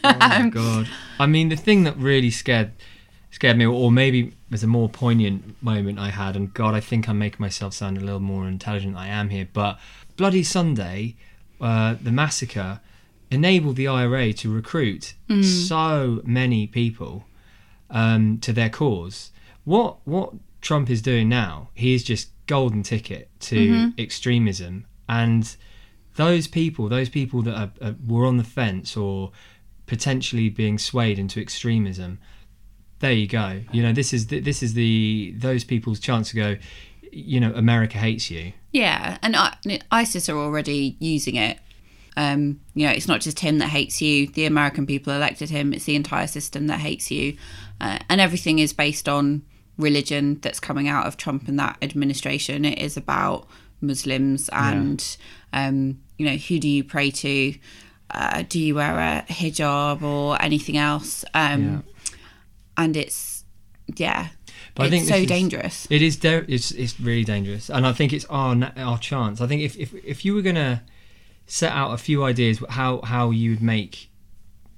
oh 0.03 0.17
my 0.19 0.49
god! 0.49 0.87
I 1.19 1.25
mean, 1.25 1.49
the 1.49 1.55
thing 1.55 1.83
that 1.85 1.95
really 1.97 2.29
scared 2.29 2.71
scared 3.31 3.57
me, 3.57 3.65
or 3.65 3.91
maybe 3.91 4.33
was 4.49 4.63
a 4.63 4.67
more 4.67 4.89
poignant 4.89 5.61
moment 5.61 5.99
I 5.99 6.09
had, 6.09 6.35
and 6.35 6.53
God, 6.53 6.73
I 6.73 6.79
think 6.79 7.07
I'm 7.07 7.19
making 7.19 7.39
myself 7.39 7.73
sound 7.73 7.97
a 7.97 8.01
little 8.01 8.19
more 8.19 8.47
intelligent 8.47 8.93
than 8.93 9.01
I 9.03 9.07
am 9.09 9.29
here. 9.29 9.47
But 9.51 9.79
Bloody 10.15 10.43
Sunday, 10.43 11.15
uh, 11.61 11.95
the 12.01 12.11
massacre, 12.11 12.79
enabled 13.29 13.75
the 13.75 13.87
IRA 13.87 14.33
to 14.33 14.53
recruit 14.53 15.13
so 15.43 16.21
many 16.23 16.67
people 16.67 17.25
um, 17.89 18.37
to 18.39 18.53
their 18.53 18.69
cause. 18.69 19.31
What 19.63 19.97
what 20.05 20.33
Trump 20.61 20.89
is 20.89 21.01
doing 21.01 21.29
now, 21.29 21.69
he 21.73 21.93
is 21.93 22.03
just 22.03 22.29
golden 22.47 22.83
ticket 22.83 23.29
to 23.41 23.91
extremism, 23.97 24.85
and 25.09 25.55
those 26.15 26.47
people, 26.47 26.89
those 26.89 27.09
people 27.09 27.41
that 27.43 27.55
are, 27.55 27.71
are, 27.81 27.95
were 28.05 28.25
on 28.25 28.37
the 28.37 28.43
fence 28.43 28.97
or 28.97 29.31
potentially 29.85 30.49
being 30.49 30.77
swayed 30.77 31.17
into 31.19 31.39
extremism, 31.39 32.19
there 32.99 33.13
you 33.13 33.27
go. 33.27 33.61
You 33.71 33.83
know, 33.83 33.93
this 33.93 34.13
is 34.13 34.27
the, 34.27 34.39
this 34.39 34.61
is 34.61 34.73
the 34.73 35.33
those 35.37 35.63
people's 35.63 35.99
chance 35.99 36.29
to 36.31 36.35
go. 36.35 36.57
You 37.11 37.39
know, 37.39 37.53
America 37.53 37.97
hates 37.97 38.29
you. 38.29 38.53
Yeah, 38.71 39.17
and 39.21 39.35
I, 39.35 39.55
ISIS 39.91 40.27
are 40.29 40.37
already 40.37 40.97
using 40.99 41.35
it 41.35 41.59
Um, 42.17 42.59
you 42.73 42.85
know, 42.87 42.91
it's 42.91 43.07
not 43.07 43.21
just 43.21 43.39
him 43.39 43.59
that 43.59 43.69
hates 43.69 44.01
you. 44.01 44.27
The 44.27 44.45
American 44.45 44.85
people 44.87 45.13
elected 45.13 45.49
him. 45.51 45.71
It's 45.71 45.85
the 45.85 45.95
entire 45.95 46.27
system 46.27 46.67
that 46.67 46.79
hates 46.79 47.11
you, 47.11 47.37
uh, 47.79 47.99
and 48.09 48.19
everything 48.19 48.57
is 48.59 48.73
based 48.73 49.07
on 49.07 49.43
religion 49.77 50.39
that's 50.41 50.59
coming 50.59 50.87
out 50.89 51.05
of 51.05 51.15
Trump 51.15 51.47
and 51.47 51.59
that 51.59 51.77
administration. 51.83 52.65
It 52.65 52.79
is 52.79 52.97
about 52.97 53.47
Muslims 53.81 54.49
and 54.51 54.99
um, 55.53 55.99
you 56.17 56.25
know 56.25 56.35
who 56.37 56.57
do 56.59 56.67
you 56.67 56.83
pray 56.83 57.11
to? 57.11 57.53
Uh, 58.09 58.43
do 58.49 58.59
you 58.59 58.73
wear 58.75 58.97
a 58.97 59.25
hijab 59.31 60.01
or 60.01 60.41
anything 60.41 60.77
else? 60.77 61.23
Um, 61.35 61.83
And 62.77 62.95
it's 62.97 63.43
yeah, 63.95 64.29
But 64.75 64.83
I 64.83 64.85
it's 64.87 64.91
think 64.95 65.07
so 65.07 65.15
is- 65.15 65.27
dangerous. 65.27 65.87
It 65.89 66.01
is. 66.01 66.15
Da- 66.17 66.45
it's 66.47 66.71
it's 66.71 66.99
really 66.99 67.23
dangerous, 67.23 67.69
and 67.69 67.85
I 67.85 67.93
think 67.93 68.11
it's 68.13 68.25
our 68.25 68.55
our 68.75 68.97
chance. 68.97 69.41
I 69.41 69.47
think 69.47 69.61
if 69.61 69.77
if 69.77 69.93
if 70.03 70.25
you 70.25 70.33
were 70.33 70.41
gonna 70.41 70.83
set 71.47 71.71
out 71.71 71.93
a 71.93 71.97
few 71.97 72.23
ideas 72.23 72.61
how 72.69 73.01
how 73.01 73.31
you 73.31 73.51
would 73.51 73.63
make 73.63 74.09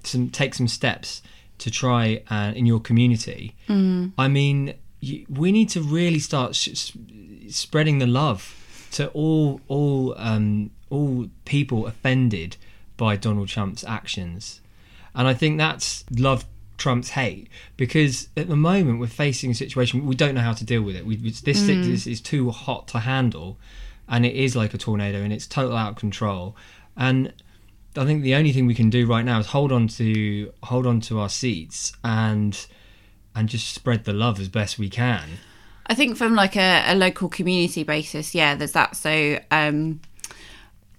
some 0.04 0.30
take 0.30 0.54
some 0.54 0.68
steps 0.68 1.22
to 1.58 1.70
try 1.70 2.24
and 2.30 2.56
in 2.56 2.66
your 2.66 2.80
community. 2.80 3.56
Mm. 3.68 4.14
I 4.18 4.28
mean, 4.28 4.76
you, 5.02 5.26
we 5.30 5.52
need 5.52 5.70
to 5.70 5.82
really 5.82 6.20
start 6.20 6.56
sh- 6.56 6.94
spreading 7.50 8.00
the 8.00 8.08
love 8.08 8.56
to 8.92 9.10
all 9.10 9.62
all 9.68 10.16
um, 10.18 10.72
all 10.90 11.28
people 11.46 11.86
offended 11.86 12.58
by 12.98 13.16
Donald 13.16 13.50
Trump's 13.50 13.84
actions, 13.84 14.62
and 15.14 15.28
I 15.28 15.34
think 15.34 15.58
that's 15.58 16.06
love 16.12 16.46
Trump's 16.78 17.12
hate 17.12 17.50
because 17.78 18.30
at 18.38 18.48
the 18.48 18.56
moment 18.56 19.00
we're 19.00 19.08
facing 19.08 19.52
a 19.52 19.54
situation 19.56 20.06
we 20.06 20.16
don't 20.16 20.34
know 20.34 20.42
how 20.42 20.54
to 20.54 20.64
deal 20.64 20.82
with 20.82 20.96
it. 20.96 21.06
We, 21.06 21.18
this 21.18 21.42
this 21.42 21.60
mm. 21.62 22.08
is 22.08 22.22
too 22.22 22.52
hot 22.52 22.88
to 22.90 23.00
handle, 23.00 23.58
and 24.10 24.26
it 24.26 24.36
is 24.36 24.56
like 24.56 24.74
a 24.74 24.78
tornado 24.78 25.22
and 25.22 25.32
it's 25.32 25.48
total 25.48 25.78
out 25.78 25.92
of 25.92 25.96
control. 25.96 26.56
And 26.98 27.34
I 27.96 28.06
think 28.06 28.24
the 28.24 28.36
only 28.36 28.52
thing 28.52 28.66
we 28.66 28.76
can 28.76 28.90
do 28.90 29.06
right 29.06 29.24
now 29.24 29.40
is 29.40 29.48
hold 29.48 29.72
on 29.72 29.88
to 29.90 30.52
hold 30.64 30.86
on 30.86 31.00
to 31.02 31.20
our 31.20 31.30
seats 31.30 31.94
and 32.04 32.66
and 33.36 33.48
just 33.48 33.74
spread 33.74 34.06
the 34.06 34.14
love 34.14 34.40
as 34.40 34.50
best 34.50 34.80
we 34.80 34.90
can. 34.90 35.30
I 35.86 35.96
think 35.96 36.18
from 36.18 36.36
like 36.36 36.56
a, 36.56 36.84
a 36.88 36.96
local 36.96 37.30
community 37.30 37.84
basis, 37.84 38.36
yeah, 38.36 38.54
there's 38.56 38.74
that. 38.74 38.96
So, 38.96 39.40
um, 39.50 40.02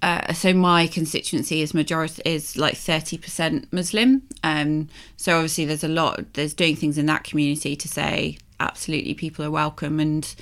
uh, 0.02 0.32
so 0.32 0.52
my 0.52 0.88
constituency 0.88 1.62
is 1.62 1.74
majority 1.74 2.22
is 2.24 2.56
like 2.56 2.76
thirty 2.76 3.18
percent 3.18 3.72
Muslim. 3.72 4.22
Um, 4.42 4.88
so 5.16 5.36
obviously 5.36 5.64
there's 5.64 5.84
a 5.84 5.88
lot. 5.88 6.34
There's 6.34 6.54
doing 6.54 6.76
things 6.76 6.98
in 6.98 7.06
that 7.06 7.24
community 7.24 7.76
to 7.76 7.88
say 7.88 8.38
absolutely 8.58 9.14
people 9.14 9.44
are 9.44 9.50
welcome 9.50 10.00
and 10.00 10.34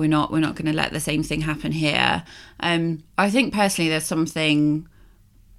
we're 0.00 0.08
not 0.08 0.32
we're 0.32 0.40
not 0.40 0.54
going 0.56 0.64
to 0.64 0.72
let 0.72 0.92
the 0.92 0.98
same 0.98 1.22
thing 1.22 1.42
happen 1.42 1.72
here. 1.72 2.24
Um, 2.58 3.04
I 3.18 3.28
think 3.30 3.52
personally 3.52 3.90
there's 3.90 4.06
something 4.06 4.88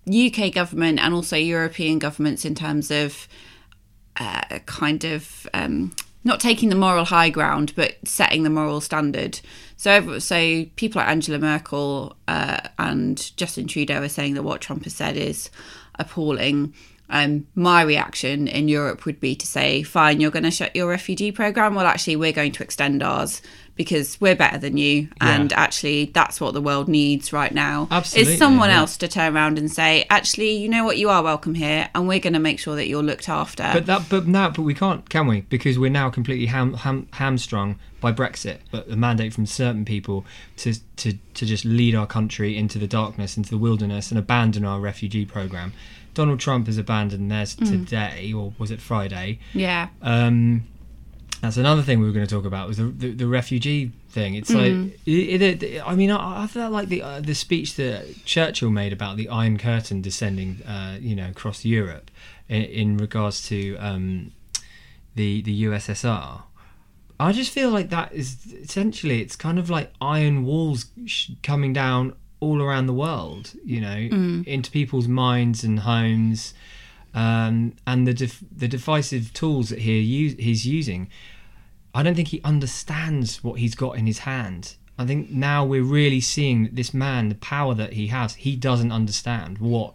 UK 0.10 0.52
government 0.52 1.00
and 1.00 1.14
also 1.14 1.38
European 1.38 2.00
governments 2.00 2.44
in 2.44 2.56
terms 2.56 2.90
of 2.90 3.28
uh, 4.18 4.42
kind 4.66 5.04
of 5.04 5.48
um, 5.54 5.96
not 6.24 6.40
taking 6.40 6.70
the 6.70 6.76
moral 6.76 7.06
high 7.06 7.30
ground, 7.30 7.74
but 7.76 7.96
setting 8.04 8.42
the 8.42 8.50
moral 8.50 8.82
standard. 8.82 9.40
So, 9.78 10.18
so 10.18 10.66
people 10.76 11.00
like 11.00 11.10
Angela 11.10 11.38
Merkel 11.38 12.16
uh, 12.28 12.62
and 12.80 13.38
Justin 13.38 13.68
Trudeau 13.68 14.02
are 14.02 14.10
saying 14.10 14.34
that 14.34 14.44
what 14.44 14.60
Trump 14.60 14.86
has 14.86 14.96
said 14.96 15.18
is 15.18 15.52
appalling. 16.00 16.74
Um, 17.12 17.46
my 17.54 17.84
reaction 17.84 18.48
in 18.48 18.70
Europe 18.70 19.06
would 19.06 19.20
be 19.20 19.36
to 19.36 19.46
say, 19.46 19.84
"Fine, 19.84 20.20
you're 20.20 20.32
going 20.32 20.44
to 20.44 20.52
shut 20.52 20.76
your 20.76 20.88
refugee 20.90 21.32
program. 21.32 21.76
Well, 21.76 21.86
actually, 21.86 22.16
we're 22.16 22.32
going 22.32 22.54
to 22.54 22.64
extend 22.64 23.04
ours 23.04 23.42
because 23.76 24.20
we're 24.20 24.36
better 24.36 24.58
than 24.58 24.78
you, 24.78 25.10
and 25.20 25.52
actually, 25.54 26.06
that's 26.06 26.40
what 26.40 26.54
the 26.54 26.62
world 26.62 26.88
needs 26.88 27.34
right 27.34 27.54
now. 27.54 27.88
Absolutely, 27.90 28.34
is 28.34 28.40
someone 28.40 28.70
yeah. 28.70 28.80
else 28.80 28.98
to 28.98 29.08
turn 29.08 29.36
around 29.36 29.58
and 29.58 29.72
say, 29.72 30.06
actually, 30.10 30.52
you 30.52 30.70
know 30.70 30.84
what, 30.84 30.98
you 30.98 31.10
are 31.10 31.24
welcome 31.24 31.56
here, 31.56 31.90
and 31.96 32.08
we're 32.08 32.20
going 32.20 32.34
to 32.34 32.40
make 32.40 32.60
sure 32.60 32.76
that 32.76 32.88
you're 32.88 33.04
looked 33.04 33.30
after. 33.30 33.70
But 33.74 33.86
that, 33.88 34.10
but 34.10 34.28
now, 34.28 34.50
but 34.50 34.64
we 34.64 34.74
can't, 34.74 35.10
can 35.10 35.28
we? 35.28 35.42
Because 35.42 35.80
we're 35.80 35.92
now 35.92 36.10
completely 36.10 36.48
ham, 36.48 36.74
ham, 36.74 37.08
hamstrung 37.14 37.80
by 38.00 38.12
Brexit. 38.12 38.60
But 38.72 38.90
the 38.90 38.98
mandate 38.98 39.34
from 39.34 39.46
certain 39.46 39.86
people 39.86 40.26
to 40.58 40.74
to 40.98 41.14
to 41.34 41.46
just 41.46 41.66
lead 41.66 41.96
our 41.96 42.08
country 42.08 42.58
into 42.58 42.78
the 42.78 42.88
darkness, 42.88 43.38
into 43.38 43.50
the 43.50 43.58
wilderness, 43.58 44.12
and 44.12 44.20
abandon 44.20 44.66
our 44.66 44.80
refugee 44.80 45.26
program. 45.26 45.74
Donald 46.14 46.40
Trump 46.40 46.68
has 46.68 46.78
abandoned 46.78 47.32
theirs 47.32 47.56
today, 47.56 48.34
or 48.34 48.54
was 48.58 48.70
it 48.70 48.82
Friday? 48.82 49.40
yeah. 49.54 49.88
Um, 50.02 50.64
that's 51.42 51.58
another 51.58 51.82
thing 51.82 52.00
we 52.00 52.06
were 52.06 52.12
going 52.14 52.26
to 52.26 52.34
talk 52.36 52.46
about 52.46 52.68
was 52.68 52.78
the 52.78 52.86
the, 52.86 53.12
the 53.12 53.28
refugee 53.28 53.92
thing. 54.10 54.36
It's 54.36 54.50
like, 54.54 54.72
it, 55.06 55.42
it, 55.42 55.64
it- 55.64 55.84
I 55.88 55.96
mean, 55.96 56.12
I, 56.12 56.44
I 56.44 56.48
felt 56.48 56.72
like 56.72 56.88
the 56.90 57.02
uh, 57.02 57.20
the 57.22 57.34
speech 57.36 57.76
that 57.76 58.24
Churchill 58.26 58.70
made 58.70 58.94
about 58.94 59.18
the 59.18 59.28
Iron 59.30 59.58
Curtain 59.58 60.02
descending, 60.02 60.62
uh, 60.68 60.98
you 61.02 61.16
know, 61.16 61.30
across 61.30 61.66
Europe 61.66 62.12
in, 62.48 62.62
in 62.64 62.98
regards 62.98 63.48
to 63.50 63.76
um, 63.78 64.32
the 65.16 65.42
the 65.42 65.64
USSR. 65.66 66.44
I 67.20 67.32
just 67.32 67.52
feel 67.52 67.70
like 67.70 67.90
that 67.92 68.12
is 68.14 68.38
essentially 68.54 69.22
it's 69.22 69.36
kind 69.36 69.60
of 69.60 69.70
like 69.70 69.92
iron 70.02 70.44
walls 70.44 70.86
sh- 71.06 71.32
coming 71.44 71.72
down 71.74 72.14
all 72.40 72.60
around 72.62 72.88
the 72.88 72.94
world, 72.94 73.54
you 73.64 73.80
know, 73.80 73.96
into 74.48 74.72
people's 74.72 75.08
minds 75.08 75.64
and 75.64 75.82
homes, 75.82 76.56
um, 77.14 77.74
and 77.86 78.08
the 78.08 78.14
def- 78.14 78.44
the 78.56 78.68
divisive 78.68 79.32
tools 79.34 79.70
that 79.70 79.80
he 79.80 80.00
use- 80.00 80.36
he's 80.40 80.66
using. 80.66 81.10
I 81.94 82.04
don't 82.04 82.16
think 82.16 82.30
he 82.30 82.42
understands 82.44 83.44
what 83.44 83.60
he's 83.60 83.76
got 83.76 83.98
in 83.98 84.08
his 84.08 84.20
hand. 84.20 84.76
I 84.98 85.06
think 85.06 85.32
now 85.32 85.66
we're 85.66 85.84
really 85.84 86.22
seeing 86.22 86.64
that 86.64 86.76
this 86.76 86.94
man, 86.94 87.30
the 87.30 87.36
power 87.36 87.74
that 87.74 87.94
he 87.94 88.08
has, 88.08 88.36
he 88.36 88.56
doesn't 88.56 88.92
understand 88.92 89.58
what 89.58 89.94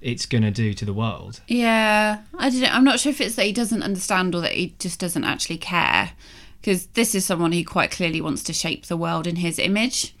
it's 0.00 0.24
going 0.26 0.42
to 0.42 0.50
do 0.50 0.72
to 0.74 0.84
the 0.84 0.94
world. 0.94 1.40
Yeah, 1.46 2.22
I 2.36 2.50
don't. 2.50 2.74
I'm 2.74 2.84
not 2.84 3.00
sure 3.00 3.10
if 3.10 3.20
it's 3.20 3.34
that 3.34 3.44
he 3.44 3.52
doesn't 3.52 3.82
understand 3.82 4.34
or 4.34 4.40
that 4.40 4.52
he 4.52 4.74
just 4.78 4.98
doesn't 4.98 5.24
actually 5.24 5.58
care. 5.58 6.12
Because 6.60 6.86
this 6.88 7.14
is 7.14 7.24
someone 7.24 7.52
who 7.52 7.64
quite 7.64 7.90
clearly 7.90 8.20
wants 8.20 8.42
to 8.42 8.52
shape 8.52 8.86
the 8.86 8.96
world 8.96 9.26
in 9.26 9.36
his 9.36 9.58
image, 9.58 10.14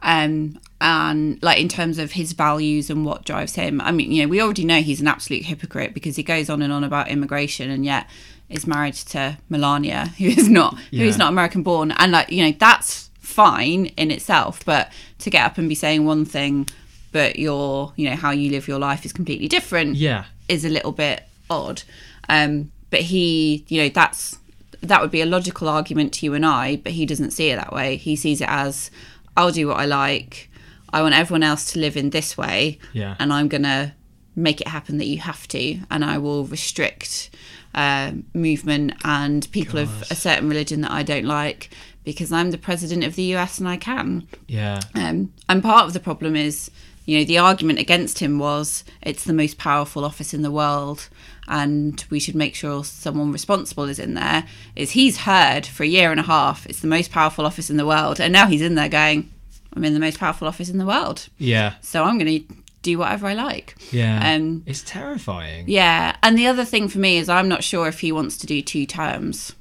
um, 0.00 0.58
and 0.80 1.40
like 1.40 1.60
in 1.60 1.68
terms 1.68 1.98
of 1.98 2.12
his 2.12 2.32
values 2.32 2.90
and 2.90 3.04
what 3.04 3.24
drives 3.24 3.54
him. 3.54 3.80
I 3.80 3.92
mean, 3.92 4.10
you 4.10 4.22
know, 4.22 4.28
we 4.28 4.42
already 4.42 4.64
know 4.64 4.80
he's 4.80 5.00
an 5.00 5.06
absolute 5.06 5.44
hypocrite 5.44 5.94
because 5.94 6.16
he 6.16 6.24
goes 6.24 6.50
on 6.50 6.62
and 6.62 6.72
on 6.72 6.82
about 6.82 7.08
immigration, 7.08 7.70
and 7.70 7.84
yet 7.84 8.08
is 8.54 8.66
married 8.66 8.94
to 8.94 9.36
Melania, 9.48 10.06
who 10.18 10.26
is 10.26 10.48
not 10.48 10.78
who 10.90 11.02
is 11.02 11.18
not 11.18 11.28
American 11.32 11.62
born, 11.62 11.90
and 11.92 12.12
like 12.12 12.30
you 12.30 12.44
know 12.44 12.54
that's 12.58 13.10
fine 13.20 13.86
in 13.96 14.10
itself, 14.10 14.64
but 14.64 14.90
to 15.18 15.30
get 15.30 15.44
up 15.44 15.58
and 15.58 15.68
be 15.68 15.74
saying 15.74 16.04
one 16.04 16.24
thing, 16.24 16.68
but 17.12 17.38
your 17.38 17.92
you 17.96 18.08
know 18.08 18.16
how 18.16 18.30
you 18.30 18.50
live 18.50 18.68
your 18.68 18.78
life 18.78 19.04
is 19.04 19.12
completely 19.12 19.48
different 19.48 19.96
Yeah. 19.96 20.24
is 20.48 20.64
a 20.64 20.68
little 20.68 20.92
bit 20.92 21.22
odd. 21.50 21.82
Um, 22.28 22.70
but 22.90 23.00
he, 23.00 23.64
you 23.68 23.82
know, 23.82 23.88
that's 23.88 24.38
that 24.82 25.00
would 25.00 25.10
be 25.10 25.20
a 25.22 25.26
logical 25.26 25.68
argument 25.68 26.12
to 26.14 26.26
you 26.26 26.34
and 26.34 26.44
I, 26.46 26.76
but 26.76 26.92
he 26.92 27.06
doesn't 27.06 27.30
see 27.32 27.48
it 27.50 27.56
that 27.56 27.72
way. 27.72 27.96
He 27.96 28.16
sees 28.16 28.40
it 28.40 28.48
as 28.48 28.90
I'll 29.36 29.50
do 29.50 29.68
what 29.68 29.78
I 29.78 29.86
like. 29.86 30.50
I 30.92 31.02
want 31.02 31.14
everyone 31.14 31.42
else 31.42 31.72
to 31.72 31.80
live 31.80 31.96
in 31.96 32.10
this 32.10 32.36
way, 32.36 32.78
Yeah. 32.92 33.16
and 33.18 33.32
I'm 33.32 33.48
gonna 33.48 33.94
make 34.36 34.60
it 34.60 34.68
happen 34.68 34.98
that 34.98 35.06
you 35.06 35.18
have 35.18 35.48
to, 35.48 35.78
and 35.90 36.04
I 36.04 36.18
will 36.18 36.44
restrict 36.44 37.30
uh, 37.74 38.12
movement 38.32 38.94
and 39.04 39.50
people 39.52 39.78
of 39.78 40.02
a 40.10 40.14
certain 40.14 40.48
religion 40.48 40.82
that 40.82 40.90
I 40.90 41.02
don't 41.02 41.24
like 41.24 41.70
because 42.04 42.30
I'm 42.30 42.50
the 42.50 42.58
president 42.58 43.04
of 43.04 43.16
the 43.16 43.34
US 43.34 43.58
and 43.58 43.68
I 43.68 43.76
can. 43.76 44.28
Yeah. 44.46 44.80
Um, 44.94 45.32
and 45.48 45.62
part 45.62 45.86
of 45.86 45.92
the 45.92 46.00
problem 46.00 46.36
is, 46.36 46.70
you 47.06 47.18
know, 47.18 47.24
the 47.24 47.38
argument 47.38 47.78
against 47.78 48.18
him 48.18 48.38
was 48.38 48.84
it's 49.02 49.24
the 49.24 49.32
most 49.32 49.58
powerful 49.58 50.04
office 50.04 50.32
in 50.32 50.42
the 50.42 50.50
world 50.50 51.08
and 51.48 52.04
we 52.10 52.20
should 52.20 52.34
make 52.34 52.54
sure 52.54 52.84
someone 52.84 53.32
responsible 53.32 53.84
is 53.84 53.98
in 53.98 54.14
there. 54.14 54.44
Is 54.76 54.92
he's 54.92 55.18
heard 55.18 55.66
for 55.66 55.82
a 55.82 55.88
year 55.88 56.10
and 56.10 56.20
a 56.20 56.24
half, 56.24 56.66
it's 56.66 56.80
the 56.80 56.86
most 56.86 57.10
powerful 57.10 57.44
office 57.44 57.70
in 57.70 57.76
the 57.76 57.86
world. 57.86 58.20
And 58.20 58.32
now 58.32 58.46
he's 58.46 58.62
in 58.62 58.74
there 58.74 58.88
going, 58.88 59.30
I'm 59.74 59.84
in 59.84 59.94
the 59.94 60.00
most 60.00 60.18
powerful 60.18 60.48
office 60.48 60.68
in 60.68 60.78
the 60.78 60.86
world. 60.86 61.28
Yeah. 61.38 61.74
So 61.80 62.04
I'm 62.04 62.18
going 62.18 62.46
to 62.46 62.54
do 62.84 62.98
whatever 62.98 63.26
I 63.26 63.34
like. 63.34 63.76
Yeah. 63.90 64.34
Um, 64.34 64.62
it's 64.66 64.82
terrifying. 64.82 65.64
Yeah, 65.68 66.16
and 66.22 66.38
the 66.38 66.46
other 66.46 66.64
thing 66.64 66.88
for 66.88 66.98
me 66.98 67.18
is 67.18 67.28
I'm 67.28 67.48
not 67.48 67.64
sure 67.64 67.88
if 67.88 68.00
he 68.00 68.12
wants 68.12 68.36
to 68.38 68.46
do 68.46 68.62
two 68.62 68.86
terms. 68.86 69.54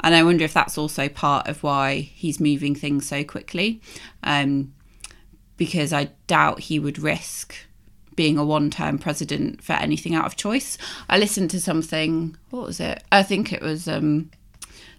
And 0.00 0.14
I 0.14 0.22
wonder 0.22 0.44
if 0.44 0.52
that's 0.52 0.76
also 0.76 1.08
part 1.08 1.48
of 1.48 1.62
why 1.62 2.00
he's 2.00 2.38
moving 2.38 2.74
things 2.74 3.08
so 3.08 3.24
quickly. 3.24 3.80
Um, 4.22 4.74
because 5.56 5.92
I 5.92 6.10
doubt 6.26 6.60
he 6.60 6.78
would 6.78 6.98
risk 6.98 7.54
being 8.14 8.38
a 8.38 8.44
one 8.44 8.70
term 8.70 8.98
president 8.98 9.62
for 9.62 9.72
anything 9.74 10.14
out 10.14 10.26
of 10.26 10.36
choice. 10.36 10.76
I 11.08 11.18
listened 11.18 11.50
to 11.50 11.60
something, 11.60 12.36
what 12.50 12.66
was 12.66 12.80
it? 12.80 13.02
I 13.10 13.22
think 13.22 13.52
it 13.52 13.62
was 13.62 13.88
um, 13.88 14.30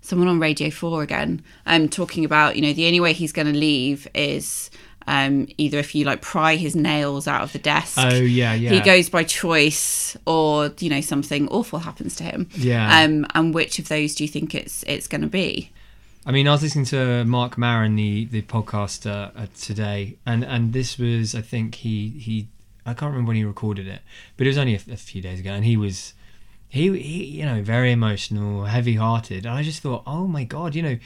someone 0.01 0.27
on 0.27 0.39
Radio 0.39 0.69
4 0.69 1.03
again, 1.03 1.43
um, 1.65 1.89
talking 1.89 2.25
about, 2.25 2.55
you 2.55 2.61
know, 2.61 2.73
the 2.73 2.85
only 2.85 2.99
way 2.99 3.13
he's 3.13 3.33
going 3.33 3.51
to 3.51 3.57
leave 3.57 4.07
is 4.13 4.69
um, 5.07 5.47
either 5.57 5.79
if 5.79 5.95
you 5.95 6.05
like 6.05 6.21
pry 6.21 6.55
his 6.55 6.75
nails 6.75 7.27
out 7.27 7.41
of 7.41 7.53
the 7.53 7.59
desk. 7.59 7.97
Oh, 7.97 8.13
yeah, 8.13 8.53
yeah. 8.53 8.71
He 8.71 8.81
goes 8.81 9.09
by 9.09 9.23
choice 9.23 10.17
or, 10.25 10.71
you 10.79 10.89
know, 10.89 11.01
something 11.01 11.47
awful 11.47 11.79
happens 11.79 12.15
to 12.17 12.23
him. 12.23 12.49
Yeah. 12.53 13.01
Um, 13.01 13.25
and 13.33 13.53
which 13.53 13.79
of 13.79 13.87
those 13.87 14.15
do 14.15 14.23
you 14.23 14.27
think 14.27 14.53
it's 14.53 14.83
it's 14.83 15.07
going 15.07 15.21
to 15.21 15.27
be? 15.27 15.71
I 16.25 16.31
mean, 16.31 16.47
I 16.47 16.51
was 16.51 16.61
listening 16.61 16.85
to 16.85 17.23
Marc 17.23 17.57
Maron, 17.57 17.95
the 17.95 18.25
the 18.25 18.41
podcast 18.41 19.09
uh, 19.09 19.31
uh, 19.33 19.47
today, 19.57 20.17
and 20.25 20.43
and 20.43 20.73
this 20.73 20.97
was, 20.97 21.33
I 21.33 21.41
think 21.41 21.75
he 21.75 22.09
he 22.09 22.49
I 22.85 22.93
can't 22.93 23.11
remember 23.11 23.29
when 23.29 23.37
he 23.37 23.45
recorded 23.45 23.87
it, 23.87 24.01
but 24.35 24.45
it 24.45 24.49
was 24.49 24.57
only 24.57 24.75
a, 24.75 24.81
a 24.91 24.97
few 24.97 25.21
days 25.21 25.39
ago, 25.39 25.51
and 25.51 25.63
he 25.63 25.77
was 25.77 26.13
he, 26.67 26.97
he 26.99 27.23
you 27.23 27.45
know 27.45 27.61
very 27.61 27.93
emotional, 27.93 28.65
heavy-hearted, 28.65 29.45
and 29.45 29.55
I 29.55 29.63
just 29.63 29.81
thought, 29.81 30.03
oh 30.05 30.27
my 30.27 30.43
god, 30.43 30.75
you 30.75 30.83
know. 30.83 30.97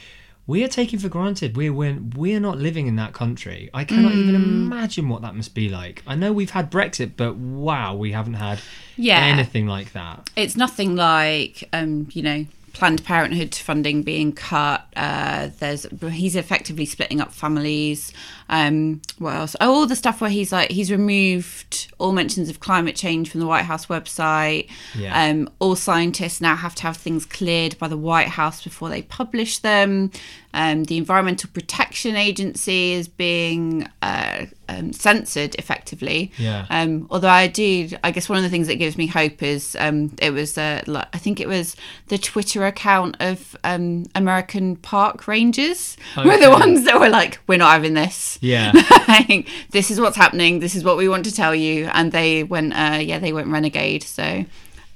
We 0.47 0.63
are 0.63 0.67
taking 0.67 0.99
for 0.99 1.07
granted 1.07 1.55
we're 1.55 1.71
we're, 1.71 1.97
we're 2.15 2.39
not 2.39 2.57
living 2.57 2.87
in 2.87 2.95
that 2.97 3.13
country. 3.13 3.69
I 3.73 3.83
cannot 3.85 4.13
even 4.13 4.35
Mm. 4.35 4.65
imagine 4.65 5.07
what 5.07 5.21
that 5.21 5.35
must 5.35 5.53
be 5.53 5.69
like. 5.69 6.03
I 6.07 6.15
know 6.15 6.33
we've 6.33 6.49
had 6.49 6.71
Brexit, 6.71 7.11
but 7.15 7.35
wow, 7.35 7.95
we 7.95 8.11
haven't 8.11 8.33
had 8.35 8.59
Yeah. 8.97 9.23
anything 9.25 9.67
like 9.67 9.93
that. 9.93 10.29
it's 10.35 10.55
nothing 10.57 10.95
like 10.95 11.67
um, 11.73 12.07
you 12.13 12.21
know 12.23 12.45
Planned 12.73 13.03
Parenthood 13.03 13.53
funding 13.55 14.03
being 14.03 14.31
cut. 14.31 14.85
Uh, 14.95 15.49
there's 15.59 15.85
he's 16.11 16.35
effectively 16.35 16.85
splitting 16.85 17.21
up 17.21 17.31
families. 17.31 18.13
Um, 18.49 19.01
what 19.17 19.35
else? 19.35 19.55
Oh, 19.61 19.73
all 19.73 19.87
the 19.87 19.95
stuff 19.95 20.21
where 20.21 20.29
he's 20.29 20.51
like 20.51 20.71
he's 20.71 20.91
removed 20.91 21.91
all 21.99 22.11
mentions 22.11 22.49
of 22.49 22.59
climate 22.59 22.95
change 22.95 23.29
from 23.29 23.39
the 23.39 23.47
White 23.47 23.65
House 23.65 23.85
website. 23.87 24.69
Yeah. 24.95 25.29
Um, 25.29 25.49
all 25.59 25.75
scientists 25.75 26.41
now 26.41 26.55
have 26.55 26.75
to 26.75 26.83
have 26.83 26.97
things 26.97 27.25
cleared 27.25 27.77
by 27.77 27.87
the 27.87 27.97
White 27.97 28.29
House 28.29 28.63
before 28.63 28.89
they 28.89 29.03
publish 29.03 29.59
them. 29.59 30.11
Um, 30.53 30.83
the 30.83 30.97
Environmental 30.97 31.49
Protection 31.53 32.15
Agency 32.15 32.93
is 32.93 33.07
being 33.07 33.87
uh, 34.01 34.47
um, 34.67 34.91
censored 34.91 35.55
effectively. 35.55 36.31
Yeah. 36.37 36.65
Um, 36.69 37.07
although 37.09 37.29
I 37.29 37.47
do, 37.47 37.89
I 38.03 38.11
guess 38.11 38.27
one 38.27 38.37
of 38.37 38.43
the 38.43 38.49
things 38.49 38.67
that 38.67 38.75
gives 38.75 38.97
me 38.97 39.07
hope 39.07 39.41
is 39.41 39.77
um, 39.79 40.13
it 40.21 40.31
was, 40.31 40.57
uh, 40.57 40.81
I 41.13 41.17
think 41.17 41.39
it 41.39 41.47
was 41.47 41.75
the 42.07 42.17
Twitter 42.17 42.60
account 42.67 43.17
of 43.19 43.55
um, 43.63 44.05
American 44.15 44.75
park 44.77 45.27
rangers 45.27 45.97
were 46.17 46.37
the 46.37 46.49
ones 46.49 46.85
that 46.85 46.99
were 46.99 47.09
like, 47.09 47.39
"We're 47.47 47.57
not 47.57 47.71
having 47.71 47.93
this. 47.93 48.37
Yeah. 48.41 48.71
Like, 49.07 49.47
this 49.71 49.91
is 49.91 49.99
what's 49.99 50.15
happening. 50.15 50.59
This 50.59 50.73
is 50.73 50.83
what 50.85 50.95
we 50.95 51.09
want 51.09 51.25
to 51.25 51.33
tell 51.33 51.53
you." 51.53 51.85
And 51.93 52.11
they 52.11 52.43
went, 52.43 52.73
uh, 52.73 52.99
yeah, 53.01 53.19
they 53.19 53.33
went 53.33 53.47
renegade. 53.47 54.03
So. 54.03 54.45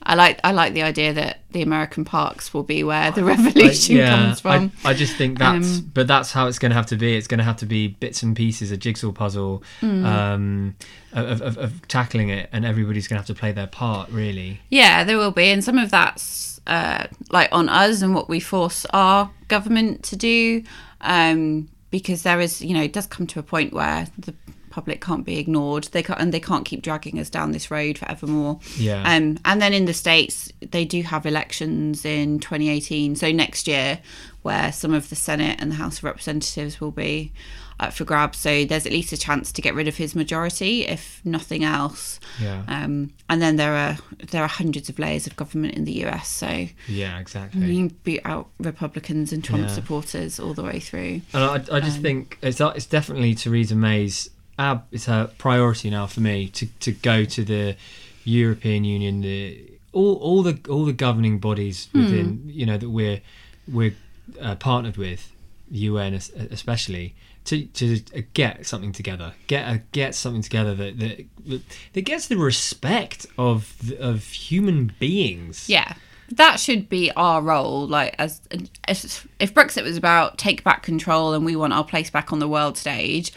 I 0.08 0.13
like 0.13 0.39
I 0.43 0.51
like 0.51 0.75
the 0.75 0.84
idea 0.84 1.13
that 1.13 1.39
the 1.51 1.63
American 1.63 2.06
parks 2.06 2.54
will 2.54 2.62
be 2.62 2.84
where 2.84 3.10
the 3.10 3.23
revolution 3.23 3.97
comes 4.06 4.39
from. 4.39 4.71
I, 4.84 4.91
I 4.91 4.93
just 4.93 5.15
think 5.15 5.39
that's, 5.39 5.80
Um, 5.80 5.91
but 5.95 6.06
that's 6.06 6.32
how 6.32 6.45
it's 6.45 6.60
going 6.60 6.69
to 6.69 6.75
have 6.75 6.86
to 6.88 6.95
be. 6.95 7.15
It's 7.17 7.25
going 7.25 7.39
to 7.39 7.43
have 7.43 7.58
to 7.58 7.65
be 7.65 7.88
bits 7.88 8.21
and 8.21 8.36
pieces, 8.36 8.69
a 8.69 8.78
jigsaw 8.78 9.12
puzzle 9.12 9.63
Mm. 9.82 10.06
um, 10.06 10.75
of, 11.12 11.41
of, 11.41 11.58
of 11.58 11.88
tackling 11.88 12.30
it, 12.30 12.49
and 12.51 12.65
everybody's 12.65 13.08
going 13.08 13.15
to 13.15 13.21
have 13.21 13.25
to 13.25 13.34
play 13.34 13.51
their 13.51 13.65
part, 13.65 14.12
really. 14.12 14.60
Yeah, 14.69 15.04
there 15.04 15.17
will 15.17 15.32
be, 15.32 15.45
and 15.49 15.63
some 15.63 15.80
of 15.80 15.89
that's 15.89 16.55
uh, 16.67 17.08
like 17.32 17.49
on 17.51 17.69
us 17.69 18.01
and 18.01 18.15
what 18.15 18.30
we 18.30 18.39
force 18.39 18.86
our 18.91 19.32
government 19.47 20.04
to 20.04 20.15
do, 20.15 20.63
um, 21.01 21.69
because 21.91 22.23
there 22.23 22.39
is, 22.39 22.62
you 22.62 22.73
know, 22.73 22.84
it 22.84 22.93
does 22.93 23.08
come 23.08 23.28
to 23.28 23.39
a 23.39 23.43
point 23.43 23.73
where 23.73 24.08
the 24.17 24.34
public 24.75 24.99
can't 24.99 25.25
be 25.25 25.38
ignored. 25.38 25.86
They 25.86 26.04
can't, 26.04 26.19
and 26.19 26.34
they 26.34 26.39
can't 26.41 26.65
keep 26.65 26.82
dragging 26.82 27.17
us 27.17 27.30
down 27.30 27.54
this 27.54 27.71
road 27.71 27.97
forevermore. 27.97 28.60
Yeah. 28.78 29.01
Um, 29.04 29.38
and 29.45 29.62
then 29.62 29.73
in 29.73 29.86
the 29.86 29.93
states, 29.93 30.51
they 30.60 30.84
do 30.84 31.01
have 31.04 31.25
elections 31.25 32.04
in 32.04 32.39
2018, 32.39 33.15
so 33.15 33.32
next 33.32 33.67
year, 33.67 33.99
where 34.41 34.73
some 34.73 34.93
of 34.93 35.10
the 35.10 35.15
Senate 35.15 35.62
and 35.62 35.71
the 35.71 35.75
House 35.75 35.99
of 35.99 36.04
Representatives 36.04 36.82
will 36.82 36.91
be 36.91 37.32
up 37.80 37.94
for 37.94 38.06
grabs. 38.06 38.38
So 38.40 38.64
there's 38.66 38.86
at 38.86 38.92
least 38.92 39.12
a 39.12 39.18
chance 39.18 39.52
to 39.52 39.62
get 39.62 39.74
rid 39.76 39.88
of 39.88 39.98
his 39.98 40.16
majority, 40.16 40.86
if 40.86 41.22
nothing 41.26 41.64
else. 41.64 42.20
Yeah. 42.42 42.64
Um, 42.68 43.12
and 43.30 43.42
then 43.42 43.56
there 43.58 43.74
are 43.76 43.98
there 44.32 44.44
are 44.44 44.48
hundreds 44.48 44.88
of 44.90 44.98
layers 45.00 45.28
of 45.28 45.36
government 45.36 45.74
in 45.76 45.84
the 45.86 46.06
US, 46.06 46.28
so 46.30 46.68
Yeah, 46.88 47.20
exactly. 47.20 47.62
you 47.72 47.88
can 47.90 47.98
beat 48.04 48.22
out 48.26 48.48
Republicans 48.60 49.34
and 49.34 49.44
Trump 49.44 49.64
Yeah. 49.64 49.74
supporters 49.74 50.40
all 50.40 50.54
the 50.54 50.64
way 50.64 50.80
through. 50.80 51.22
And 51.34 51.44
I, 51.44 51.56
I 51.72 51.78
Um, 51.80 51.84
just 51.84 52.02
think 52.02 52.38
it's 52.42 52.62
it's 52.62 52.86
definitely 52.86 53.36
Theresa 53.36 53.76
May's 53.76 54.30
ab. 54.58 54.84
It's 54.92 55.06
her 55.06 55.32
priority 55.38 55.90
now 55.90 56.08
for 56.08 56.22
me 56.22 56.48
to, 56.50 56.66
to 56.80 56.92
go 56.92 57.26
to 57.26 57.44
the 57.44 57.76
European 58.24 58.84
Union, 58.86 59.22
the 59.22 59.62
all 59.92 60.16
all 60.16 60.44
the 60.44 60.58
all 60.70 60.86
the 60.86 60.94
governing 60.94 61.40
bodies 61.40 61.88
Hmm. 61.92 62.00
within 62.00 62.44
you 62.48 62.66
know 62.66 62.78
that 62.78 62.90
we're 62.90 63.22
we're 63.68 63.96
uh, 64.42 64.56
partnered 64.56 64.98
with, 64.98 65.32
the 65.70 65.80
UN 65.80 66.14
especially. 66.14 67.14
To, 67.46 67.64
to 67.64 68.02
uh, 68.16 68.22
get 68.34 68.66
something 68.66 68.92
together, 68.92 69.34
get 69.46 69.68
a, 69.68 69.84
get 69.92 70.16
something 70.16 70.42
together 70.42 70.74
that, 70.74 70.98
that 70.98 71.62
that 71.94 72.02
gets 72.02 72.28
the 72.28 72.38
respect 72.38 73.28
of 73.38 73.94
of 74.00 74.24
human 74.26 74.92
beings. 75.00 75.70
Yeah, 75.70 75.94
that 76.30 76.60
should 76.60 76.90
be 76.90 77.12
our 77.12 77.44
role. 77.44 77.88
Like 77.88 78.16
as, 78.18 78.42
as 78.88 79.26
if 79.40 79.54
Brexit 79.54 79.84
was 79.84 79.96
about 79.96 80.40
take 80.40 80.64
back 80.64 80.82
control 80.82 81.34
and 81.34 81.46
we 81.46 81.56
want 81.56 81.74
our 81.74 81.84
place 81.84 82.10
back 82.10 82.34
on 82.34 82.40
the 82.40 82.48
world 82.48 82.78
stage, 82.78 83.32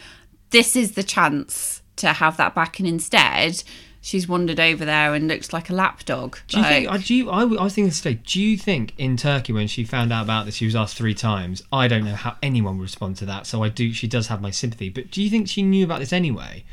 this 0.49 0.75
is 0.75 0.93
the 0.93 1.03
chance 1.03 1.83
to 1.97 2.13
have 2.13 2.37
that 2.37 2.55
back. 2.55 2.79
And 2.79 2.87
instead, 2.87 3.63
she's 4.01 4.27
wandered 4.27 4.59
over 4.59 4.85
there 4.85 5.13
and 5.13 5.27
looks 5.27 5.51
like 5.51 5.69
a 5.69 5.73
lapdog. 5.73 6.37
Do 6.47 6.57
you 6.59 6.63
think? 6.63 6.87
Like- 6.89 6.99
I, 7.01 7.03
do 7.03 7.13
you, 7.15 7.29
I, 7.29 7.41
I 7.41 7.45
was 7.45 7.75
thinking 7.75 7.91
today. 7.91 8.19
Do 8.25 8.41
you 8.41 8.57
think 8.57 8.93
in 8.97 9.17
Turkey 9.17 9.51
when 9.53 9.67
she 9.67 9.83
found 9.83 10.13
out 10.13 10.23
about 10.23 10.45
this, 10.45 10.55
she 10.55 10.65
was 10.65 10.75
asked 10.75 10.95
three 10.97 11.13
times? 11.13 11.61
I 11.71 11.87
don't 11.87 12.05
know 12.05 12.15
how 12.15 12.37
anyone 12.41 12.77
would 12.77 12.83
respond 12.83 13.17
to 13.17 13.25
that. 13.25 13.45
So 13.45 13.63
I 13.63 13.69
do. 13.69 13.91
She 13.93 14.07
does 14.07 14.27
have 14.27 14.41
my 14.41 14.51
sympathy. 14.51 14.89
But 14.89 15.11
do 15.11 15.21
you 15.21 15.29
think 15.29 15.47
she 15.49 15.61
knew 15.63 15.83
about 15.85 15.99
this 15.99 16.13
anyway, 16.13 16.63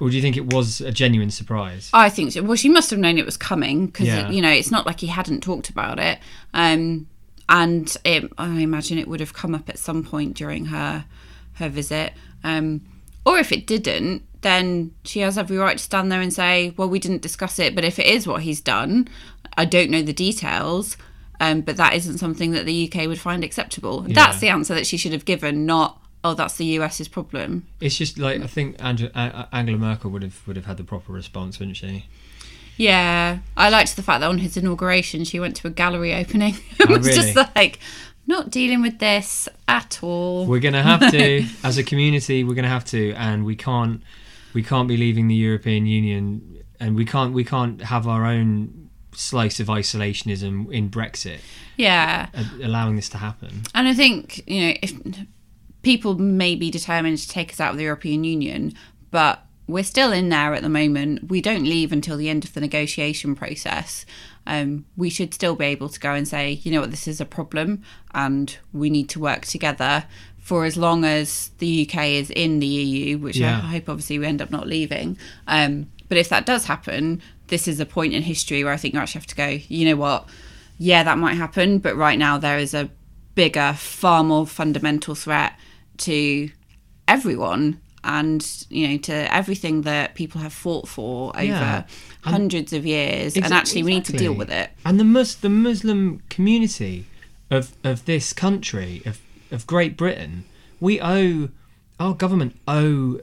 or 0.00 0.10
do 0.10 0.16
you 0.16 0.22
think 0.22 0.36
it 0.36 0.52
was 0.52 0.80
a 0.80 0.90
genuine 0.90 1.30
surprise? 1.30 1.90
I 1.92 2.08
think 2.08 2.32
so. 2.32 2.42
Well, 2.42 2.56
she 2.56 2.68
must 2.68 2.90
have 2.90 2.98
known 2.98 3.18
it 3.18 3.24
was 3.24 3.36
coming 3.36 3.86
because 3.86 4.08
Yeah. 4.08 4.28
you 4.30 4.42
know 4.42 4.50
it's 4.50 4.70
not 4.70 4.84
like 4.86 5.00
he 5.00 5.06
hadn't 5.08 5.42
talked 5.42 5.68
about 5.70 5.98
it. 5.98 6.18
Um, 6.54 7.06
and 7.48 7.94
it, 8.04 8.32
I 8.38 8.46
imagine 8.60 8.98
it 8.98 9.06
would 9.08 9.20
have 9.20 9.34
come 9.34 9.54
up 9.54 9.68
at 9.68 9.78
some 9.78 10.02
point 10.04 10.34
during 10.34 10.66
her 10.66 11.04
her 11.54 11.68
visit. 11.68 12.14
Um, 12.42 12.80
or 13.24 13.38
if 13.38 13.52
it 13.52 13.66
didn't, 13.66 14.22
then 14.42 14.92
she 15.04 15.20
has 15.20 15.38
every 15.38 15.56
right 15.56 15.78
to 15.78 15.82
stand 15.82 16.12
there 16.12 16.20
and 16.20 16.32
say, 16.32 16.74
"Well, 16.76 16.88
we 16.88 16.98
didn't 16.98 17.22
discuss 17.22 17.58
it." 17.58 17.74
But 17.74 17.84
if 17.84 17.98
it 17.98 18.06
is 18.06 18.26
what 18.26 18.42
he's 18.42 18.60
done, 18.60 19.08
I 19.56 19.64
don't 19.64 19.90
know 19.90 20.02
the 20.02 20.12
details. 20.12 20.96
Um, 21.40 21.62
but 21.62 21.76
that 21.76 21.94
isn't 21.94 22.18
something 22.18 22.52
that 22.52 22.66
the 22.66 22.88
UK 22.92 23.08
would 23.08 23.18
find 23.18 23.42
acceptable. 23.42 24.02
That's 24.02 24.38
the 24.38 24.48
answer 24.48 24.74
that 24.74 24.86
she 24.86 24.96
should 24.96 25.12
have 25.12 25.24
given, 25.24 25.66
not 25.66 26.00
"Oh, 26.22 26.34
that's 26.34 26.54
the 26.56 26.66
US's 26.78 27.08
problem." 27.08 27.66
It's 27.80 27.96
just 27.96 28.16
like 28.18 28.40
I 28.40 28.46
think 28.46 28.76
Angela, 28.78 29.48
Merkel 29.52 30.10
would 30.12 30.22
have 30.22 30.40
would 30.46 30.54
have 30.56 30.66
had 30.66 30.76
the 30.76 30.84
proper 30.84 31.12
response, 31.12 31.58
wouldn't 31.58 31.78
she? 31.78 32.06
Yeah, 32.76 33.38
I 33.56 33.68
liked 33.68 33.96
the 33.96 34.02
fact 34.02 34.20
that 34.20 34.28
on 34.30 34.38
his 34.38 34.56
inauguration 34.56 35.24
she 35.24 35.38
went 35.40 35.56
to 35.56 35.66
a 35.66 35.70
gallery 35.70 36.14
opening. 36.14 36.54
it 36.80 36.88
Oh, 36.88 36.96
was 36.98 37.06
just 37.14 37.36
like, 37.56 37.78
not 38.26 38.50
dealing 38.50 38.80
with 38.82 38.98
this 38.98 39.48
at 39.68 39.98
all. 40.02 40.46
We're 40.46 40.60
gonna 40.60 40.82
have 40.82 41.10
to, 41.10 41.44
as 41.64 41.76
a 41.76 41.82
community, 41.82 42.44
we're 42.44 42.54
gonna 42.54 42.68
have 42.68 42.84
to, 42.86 43.12
and 43.14 43.44
we 43.44 43.56
can't, 43.56 44.00
we 44.54 44.62
can't 44.62 44.88
be 44.88 44.96
leaving 44.96 45.28
the 45.28 45.34
European 45.34 45.86
Union, 45.86 46.64
and 46.80 46.96
we 46.96 47.04
can't, 47.04 47.32
we 47.32 47.44
can't 47.44 47.82
have 47.82 48.06
our 48.06 48.24
own 48.24 48.90
slice 49.14 49.60
of 49.60 49.66
isolationism 49.66 50.70
in 50.72 50.90
Brexit, 50.90 51.40
yeah, 51.76 52.28
uh, 52.34 52.44
allowing 52.62 52.96
this 52.96 53.08
to 53.10 53.18
happen. 53.18 53.62
and 53.74 53.88
I 53.88 53.94
think 53.94 54.42
you 54.48 54.68
know 54.68 54.74
if 54.82 54.94
people 55.82 56.18
may 56.18 56.54
be 56.54 56.70
determined 56.70 57.18
to 57.18 57.28
take 57.28 57.52
us 57.52 57.60
out 57.60 57.72
of 57.72 57.76
the 57.76 57.84
European 57.84 58.24
Union, 58.24 58.72
but 59.10 59.44
we're 59.66 59.84
still 59.84 60.12
in 60.12 60.28
there 60.28 60.54
at 60.54 60.62
the 60.62 60.68
moment. 60.68 61.28
We 61.28 61.40
don't 61.40 61.64
leave 61.64 61.92
until 61.92 62.16
the 62.16 62.28
end 62.28 62.44
of 62.44 62.54
the 62.54 62.60
negotiation 62.60 63.34
process. 63.34 64.04
Um, 64.46 64.86
we 64.96 65.08
should 65.08 65.32
still 65.32 65.54
be 65.54 65.66
able 65.66 65.88
to 65.88 66.00
go 66.00 66.14
and 66.14 66.26
say, 66.26 66.60
you 66.62 66.72
know 66.72 66.80
what, 66.80 66.90
this 66.90 67.06
is 67.06 67.20
a 67.20 67.24
problem, 67.24 67.82
and 68.12 68.56
we 68.72 68.90
need 68.90 69.08
to 69.10 69.20
work 69.20 69.46
together 69.46 70.04
for 70.42 70.64
as 70.66 70.76
long 70.76 71.04
as 71.04 71.50
the 71.58 71.88
UK 71.88 72.08
is 72.08 72.28
in 72.30 72.58
the 72.58 72.66
EU, 72.66 73.16
which 73.18 73.36
Yeah. 73.36 73.58
I 73.64 73.68
hope 73.68 73.88
obviously 73.88 74.18
we 74.18 74.26
end 74.26 74.42
up 74.42 74.50
not 74.50 74.66
leaving. 74.66 75.16
Um, 75.46 75.86
but 76.08 76.18
if 76.18 76.28
that 76.28 76.44
does 76.44 76.66
happen, 76.66 77.22
this 77.46 77.66
is 77.66 77.80
a 77.80 77.86
point 77.86 78.12
in 78.12 78.22
history 78.22 78.62
where 78.64 78.72
I 78.72 78.76
think 78.76 78.92
you 78.94 79.00
actually 79.00 79.20
have 79.20 79.26
to 79.28 79.34
go, 79.36 79.58
you 79.68 79.84
know 79.88 79.96
what, 79.96 80.28
yeah, 80.78 81.02
that 81.04 81.16
might 81.16 81.34
happen, 81.34 81.78
but 81.78 81.96
right 81.96 82.18
now 82.18 82.36
there 82.38 82.58
is 82.58 82.74
a 82.74 82.90
bigger, 83.34 83.72
far 83.78 84.22
more 84.24 84.46
fundamental 84.46 85.14
threat 85.14 85.54
to 85.98 86.50
everyone 87.08 87.80
and 88.04 88.64
you 88.68 88.88
know 88.88 88.96
to 88.96 89.32
everything 89.34 89.82
that 89.82 90.14
people 90.16 90.40
have 90.40 90.52
fought 90.52 90.88
for 90.88 91.30
over 91.36 91.44
Yeah. 91.44 91.84
Hundreds 92.22 92.72
of 92.72 92.84
years 92.84 93.34
Exa- 93.34 93.44
and 93.44 93.52
actually 93.54 93.82
we 93.84 93.94
need 93.94 94.04
to 94.06 94.12
deal 94.16 94.32
with 94.32 94.50
it 94.50 94.70
And 94.84 94.98
the 94.98 95.04
Mus- 95.04 95.34
the 95.36 95.48
Muslim 95.48 96.20
community 96.28 97.04
of 97.50 97.72
of 97.84 98.04
this 98.06 98.32
country 98.32 99.02
of 99.06 99.20
of 99.52 99.66
Great 99.66 99.96
Britain, 99.96 100.44
we 100.80 101.00
owe 101.00 101.48
our 102.00 102.14
government 102.14 102.58
owe 102.66 103.20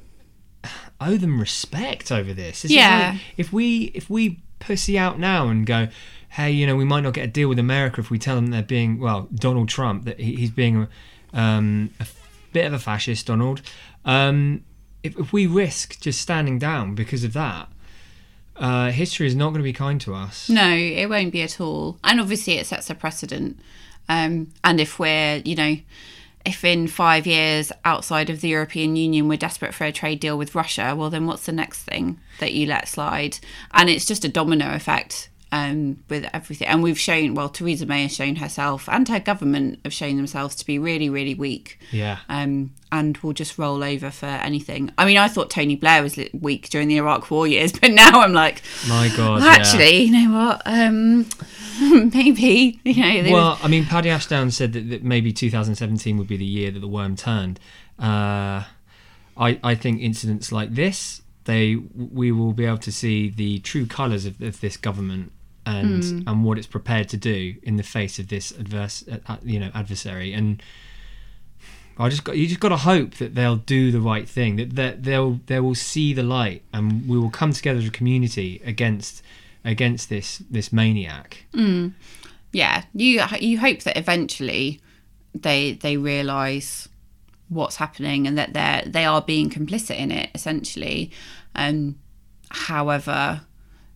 owe 1.01 1.17
them 1.17 1.39
respect 1.39 2.11
over 2.11 2.33
this. 2.33 2.61
This 2.63 2.71
is 2.71 2.77
Yeah. 2.77 3.11
like- 3.13 3.21
if 3.37 3.53
we 3.53 3.91
if 3.95 4.09
we 4.09 4.39
pussy 4.59 4.97
out 4.97 5.17
now 5.19 5.47
and 5.47 5.65
go, 5.65 5.87
hey, 6.29 6.51
you 6.51 6.67
know, 6.67 6.75
we 6.75 6.85
might 6.85 7.01
not 7.01 7.13
get 7.13 7.23
a 7.23 7.27
deal 7.27 7.47
with 7.49 7.57
America 7.59 8.01
if 8.01 8.09
we 8.11 8.19
tell 8.19 8.35
them 8.35 8.47
they're 8.47 8.61
being 8.61 8.99
well, 8.99 9.27
Donald 9.33 9.69
Trump 9.69 10.05
that 10.05 10.19
he, 10.19 10.35
he's 10.35 10.51
being 10.51 10.87
a, 11.33 11.39
um, 11.39 11.89
a 11.99 12.05
bit 12.51 12.65
of 12.65 12.73
a 12.73 12.79
fascist, 12.79 13.25
Donald. 13.27 13.61
Um, 14.05 14.63
if, 15.01 15.17
if 15.17 15.31
we 15.31 15.47
risk 15.47 15.99
just 16.01 16.21
standing 16.21 16.59
down 16.59 16.93
because 16.93 17.23
of 17.23 17.31
that, 17.33 17.69
uh, 18.57 18.91
history 18.91 19.25
is 19.27 19.35
not 19.35 19.49
going 19.51 19.59
to 19.59 19.63
be 19.63 19.71
kind 19.73 20.01
to 20.01 20.13
us. 20.13 20.49
no 20.49 20.69
it 20.73 21.09
won't 21.09 21.31
be 21.31 21.41
at 21.41 21.61
all 21.61 21.97
and 22.03 22.19
obviously 22.19 22.53
it 22.57 22.65
sets 22.67 22.89
a 22.89 22.95
precedent 22.95 23.57
um, 24.09 24.51
and 24.65 24.81
if 24.81 24.99
we're 24.99 25.41
you 25.45 25.55
know 25.55 25.77
if 26.45 26.63
in 26.63 26.87
five 26.87 27.27
years 27.27 27.71
outside 27.85 28.29
of 28.29 28.41
the 28.41 28.49
European 28.49 28.95
Union 28.95 29.27
we're 29.27 29.37
desperate 29.37 29.73
for 29.73 29.85
a 29.85 29.91
trade 29.91 30.19
deal 30.19 30.37
with 30.37 30.55
Russia, 30.55 30.95
well, 30.95 31.09
then 31.09 31.25
what's 31.25 31.45
the 31.45 31.51
next 31.51 31.83
thing 31.83 32.19
that 32.39 32.53
you 32.53 32.65
let 32.65 32.87
slide? 32.87 33.39
And 33.71 33.89
it's 33.89 34.05
just 34.05 34.25
a 34.25 34.29
domino 34.29 34.73
effect 34.73 35.29
um, 35.51 36.03
with 36.09 36.29
everything. 36.33 36.67
And 36.67 36.83
we've 36.83 36.99
shown, 36.99 37.33
well, 37.33 37.49
Theresa 37.49 37.85
May 37.85 38.03
has 38.03 38.13
shown 38.13 38.35
herself 38.37 38.87
and 38.89 39.07
her 39.09 39.19
government 39.19 39.79
have 39.83 39.93
shown 39.93 40.17
themselves 40.17 40.55
to 40.55 40.65
be 40.65 40.77
really, 40.77 41.09
really 41.09 41.33
weak. 41.33 41.79
Yeah. 41.91 42.19
Um, 42.29 42.71
and 42.91 43.17
will 43.17 43.33
just 43.33 43.57
roll 43.57 43.83
over 43.83 44.09
for 44.09 44.25
anything. 44.25 44.91
I 44.97 45.05
mean, 45.05 45.17
I 45.17 45.27
thought 45.27 45.49
Tony 45.49 45.75
Blair 45.75 46.01
was 46.01 46.19
weak 46.33 46.69
during 46.69 46.87
the 46.87 46.97
Iraq 46.97 47.29
War 47.29 47.47
years, 47.47 47.71
but 47.79 47.91
now 47.91 48.21
I'm 48.21 48.33
like, 48.33 48.61
My 48.87 49.11
God. 49.15 49.41
well, 49.41 49.45
yeah. 49.45 49.51
actually, 49.51 50.03
you 50.03 50.11
know 50.11 50.35
what? 50.35 50.61
Um, 50.65 51.27
maybe, 52.13 52.79
you 52.83 53.23
know, 53.23 53.31
Well, 53.31 53.59
I 53.61 53.67
mean, 53.67 53.85
Paddy 53.85 54.09
Ashdown 54.09 54.51
said 54.51 54.73
that, 54.73 54.89
that 54.89 55.03
maybe 55.03 55.31
2017 55.31 56.17
would 56.17 56.27
be 56.27 56.37
the 56.37 56.45
year 56.45 56.71
that 56.71 56.79
the 56.79 56.87
worm 56.87 57.15
turned. 57.15 57.59
Uh, 57.97 58.63
I, 59.37 59.59
I 59.63 59.75
think 59.75 60.01
incidents 60.01 60.51
like 60.51 60.73
this, 60.75 61.21
they 61.45 61.75
we 61.75 62.31
will 62.31 62.53
be 62.53 62.65
able 62.65 62.77
to 62.77 62.91
see 62.91 63.29
the 63.29 63.59
true 63.59 63.87
colours 63.87 64.25
of, 64.25 64.39
of 64.41 64.61
this 64.61 64.77
government 64.77 65.31
and 65.69 66.27
and 66.27 66.43
what 66.43 66.57
it's 66.57 66.67
prepared 66.67 67.07
to 67.09 67.17
do 67.17 67.55
in 67.63 67.77
the 67.77 67.83
face 67.83 68.19
of 68.19 68.27
this 68.27 68.51
adverse, 68.51 69.03
uh, 69.11 69.17
uh, 69.27 69.37
you 69.43 69.59
know, 69.59 69.71
adversary. 69.73 70.33
And 70.33 70.61
I 71.97 72.09
just 72.09 72.23
got 72.23 72.37
you 72.37 72.47
just 72.47 72.59
got 72.59 72.69
to 72.69 72.77
hope 72.77 73.15
that 73.15 73.35
they'll 73.35 73.57
do 73.57 73.91
the 73.91 74.01
right 74.01 74.27
thing, 74.27 74.55
that 74.57 74.75
that 74.75 75.03
they'll 75.03 75.39
they 75.45 75.59
will 75.59 75.75
see 75.75 76.13
the 76.13 76.23
light, 76.23 76.63
and 76.73 77.07
we 77.07 77.17
will 77.17 77.29
come 77.29 77.51
together 77.53 77.79
as 77.79 77.87
a 77.87 77.91
community 77.91 78.61
against 78.65 79.21
against 79.65 80.09
this 80.09 80.41
this 80.49 80.71
maniac. 80.71 81.45
yeah 82.51 82.83
you 82.93 83.21
you 83.39 83.59
hope 83.59 83.83
that 83.83 83.97
eventually 83.97 84.81
they 85.35 85.73
they 85.73 85.97
realize 85.97 86.89
what's 87.49 87.75
happening 87.75 88.25
and 88.27 88.37
that 88.37 88.53
they're 88.53 88.83
they 88.85 89.05
are 89.05 89.21
being 89.21 89.49
complicit 89.49 89.97
in 89.97 90.11
it 90.11 90.29
essentially 90.33 91.11
um 91.55 91.95
however 92.49 93.41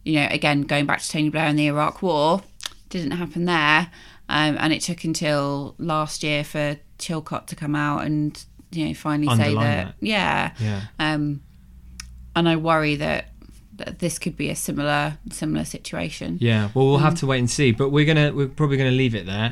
you 0.03 0.15
know 0.15 0.27
again 0.31 0.61
going 0.63 0.85
back 0.85 1.01
to 1.01 1.09
tony 1.09 1.29
blair 1.29 1.45
and 1.45 1.57
the 1.57 1.67
iraq 1.67 2.01
war 2.01 2.41
didn't 2.89 3.11
happen 3.11 3.45
there 3.45 3.89
um, 4.29 4.57
and 4.59 4.71
it 4.71 4.81
took 4.81 5.03
until 5.03 5.75
last 5.77 6.23
year 6.23 6.43
for 6.43 6.77
Chilcot 6.97 7.45
to 7.47 7.55
come 7.55 7.75
out 7.75 8.05
and 8.05 8.43
you 8.71 8.87
know 8.87 8.93
finally 8.93 9.35
say 9.35 9.53
that, 9.53 9.85
that. 9.87 9.95
yeah 9.99 10.51
Yeah. 10.59 10.81
um 10.99 11.41
and 12.35 12.47
i 12.49 12.55
worry 12.55 12.95
that 12.95 13.29
that 13.75 13.99
this 13.99 14.19
could 14.19 14.37
be 14.37 14.49
a 14.49 14.55
similar 14.55 15.17
similar 15.31 15.65
situation 15.65 16.37
Yeah, 16.39 16.69
well, 16.73 16.85
we'll 16.85 16.97
have 16.99 17.15
to 17.15 17.25
wait 17.27 17.39
and 17.39 17.49
see, 17.49 17.71
but 17.71 17.89
we're 17.89 18.05
gonna 18.05 18.31
we're 18.31 18.47
probably 18.47 18.77
gonna 18.77 18.91
leave 18.91 19.15
it 19.15 19.25
there. 19.25 19.51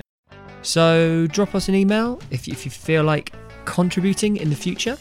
So 0.62 1.26
drop 1.26 1.56
us 1.56 1.68
an 1.70 1.74
email 1.76 2.22
if 2.30 2.48
if 2.48 2.64
you 2.64 2.70
feel 2.70 3.04
like 3.04 3.34
contributing 3.66 4.38
in 4.38 4.52
the 4.52 4.56
future. 4.56 4.96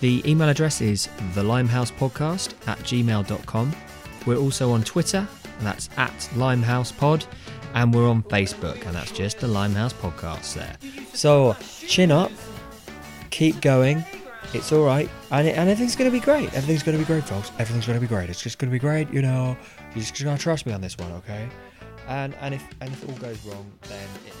The 0.00 0.22
email 0.30 0.48
address 0.48 0.80
is 0.80 1.08
thelimehousepodcast 1.34 2.68
at 2.68 2.78
gmail.com. 2.78 3.72
We're 4.26 4.36
also 4.36 4.72
on 4.72 4.82
Twitter, 4.82 5.26
and 5.58 5.66
that's 5.66 5.88
at 5.96 6.12
limehousepod, 6.34 7.26
and 7.74 7.94
we're 7.94 8.08
on 8.08 8.22
Facebook, 8.24 8.84
and 8.86 8.94
that's 8.94 9.12
just 9.12 9.38
the 9.38 9.46
Limehouse 9.46 9.92
Podcast 9.92 10.54
there. 10.54 10.76
So 11.14 11.56
chin 11.86 12.10
up, 12.10 12.32
keep 13.30 13.60
going. 13.60 14.04
It's 14.52 14.72
all 14.72 14.84
right, 14.84 15.08
and, 15.30 15.46
it, 15.46 15.56
and 15.56 15.68
everything's 15.68 15.96
going 15.96 16.10
to 16.10 16.16
be 16.16 16.24
great. 16.24 16.46
Everything's 16.54 16.82
going 16.82 16.96
to 16.96 17.02
be 17.02 17.06
great, 17.06 17.24
folks. 17.24 17.50
Everything's 17.58 17.86
going 17.86 17.96
to 17.96 18.00
be 18.00 18.06
great. 18.06 18.30
It's 18.30 18.42
just 18.42 18.58
going 18.58 18.70
to 18.70 18.72
be 18.72 18.78
great. 18.78 19.10
You 19.12 19.22
know, 19.22 19.56
you're 19.94 20.04
just 20.04 20.22
going 20.22 20.36
to 20.36 20.42
trust 20.42 20.66
me 20.66 20.72
on 20.72 20.80
this 20.80 20.96
one, 20.98 21.12
okay? 21.12 21.48
And 22.08 22.34
and 22.40 22.54
if 22.54 22.64
and 22.80 22.92
if 22.92 23.02
it 23.02 23.10
all 23.10 23.16
goes 23.16 23.44
wrong, 23.44 23.70
then 23.82 24.08
it, 24.26 24.32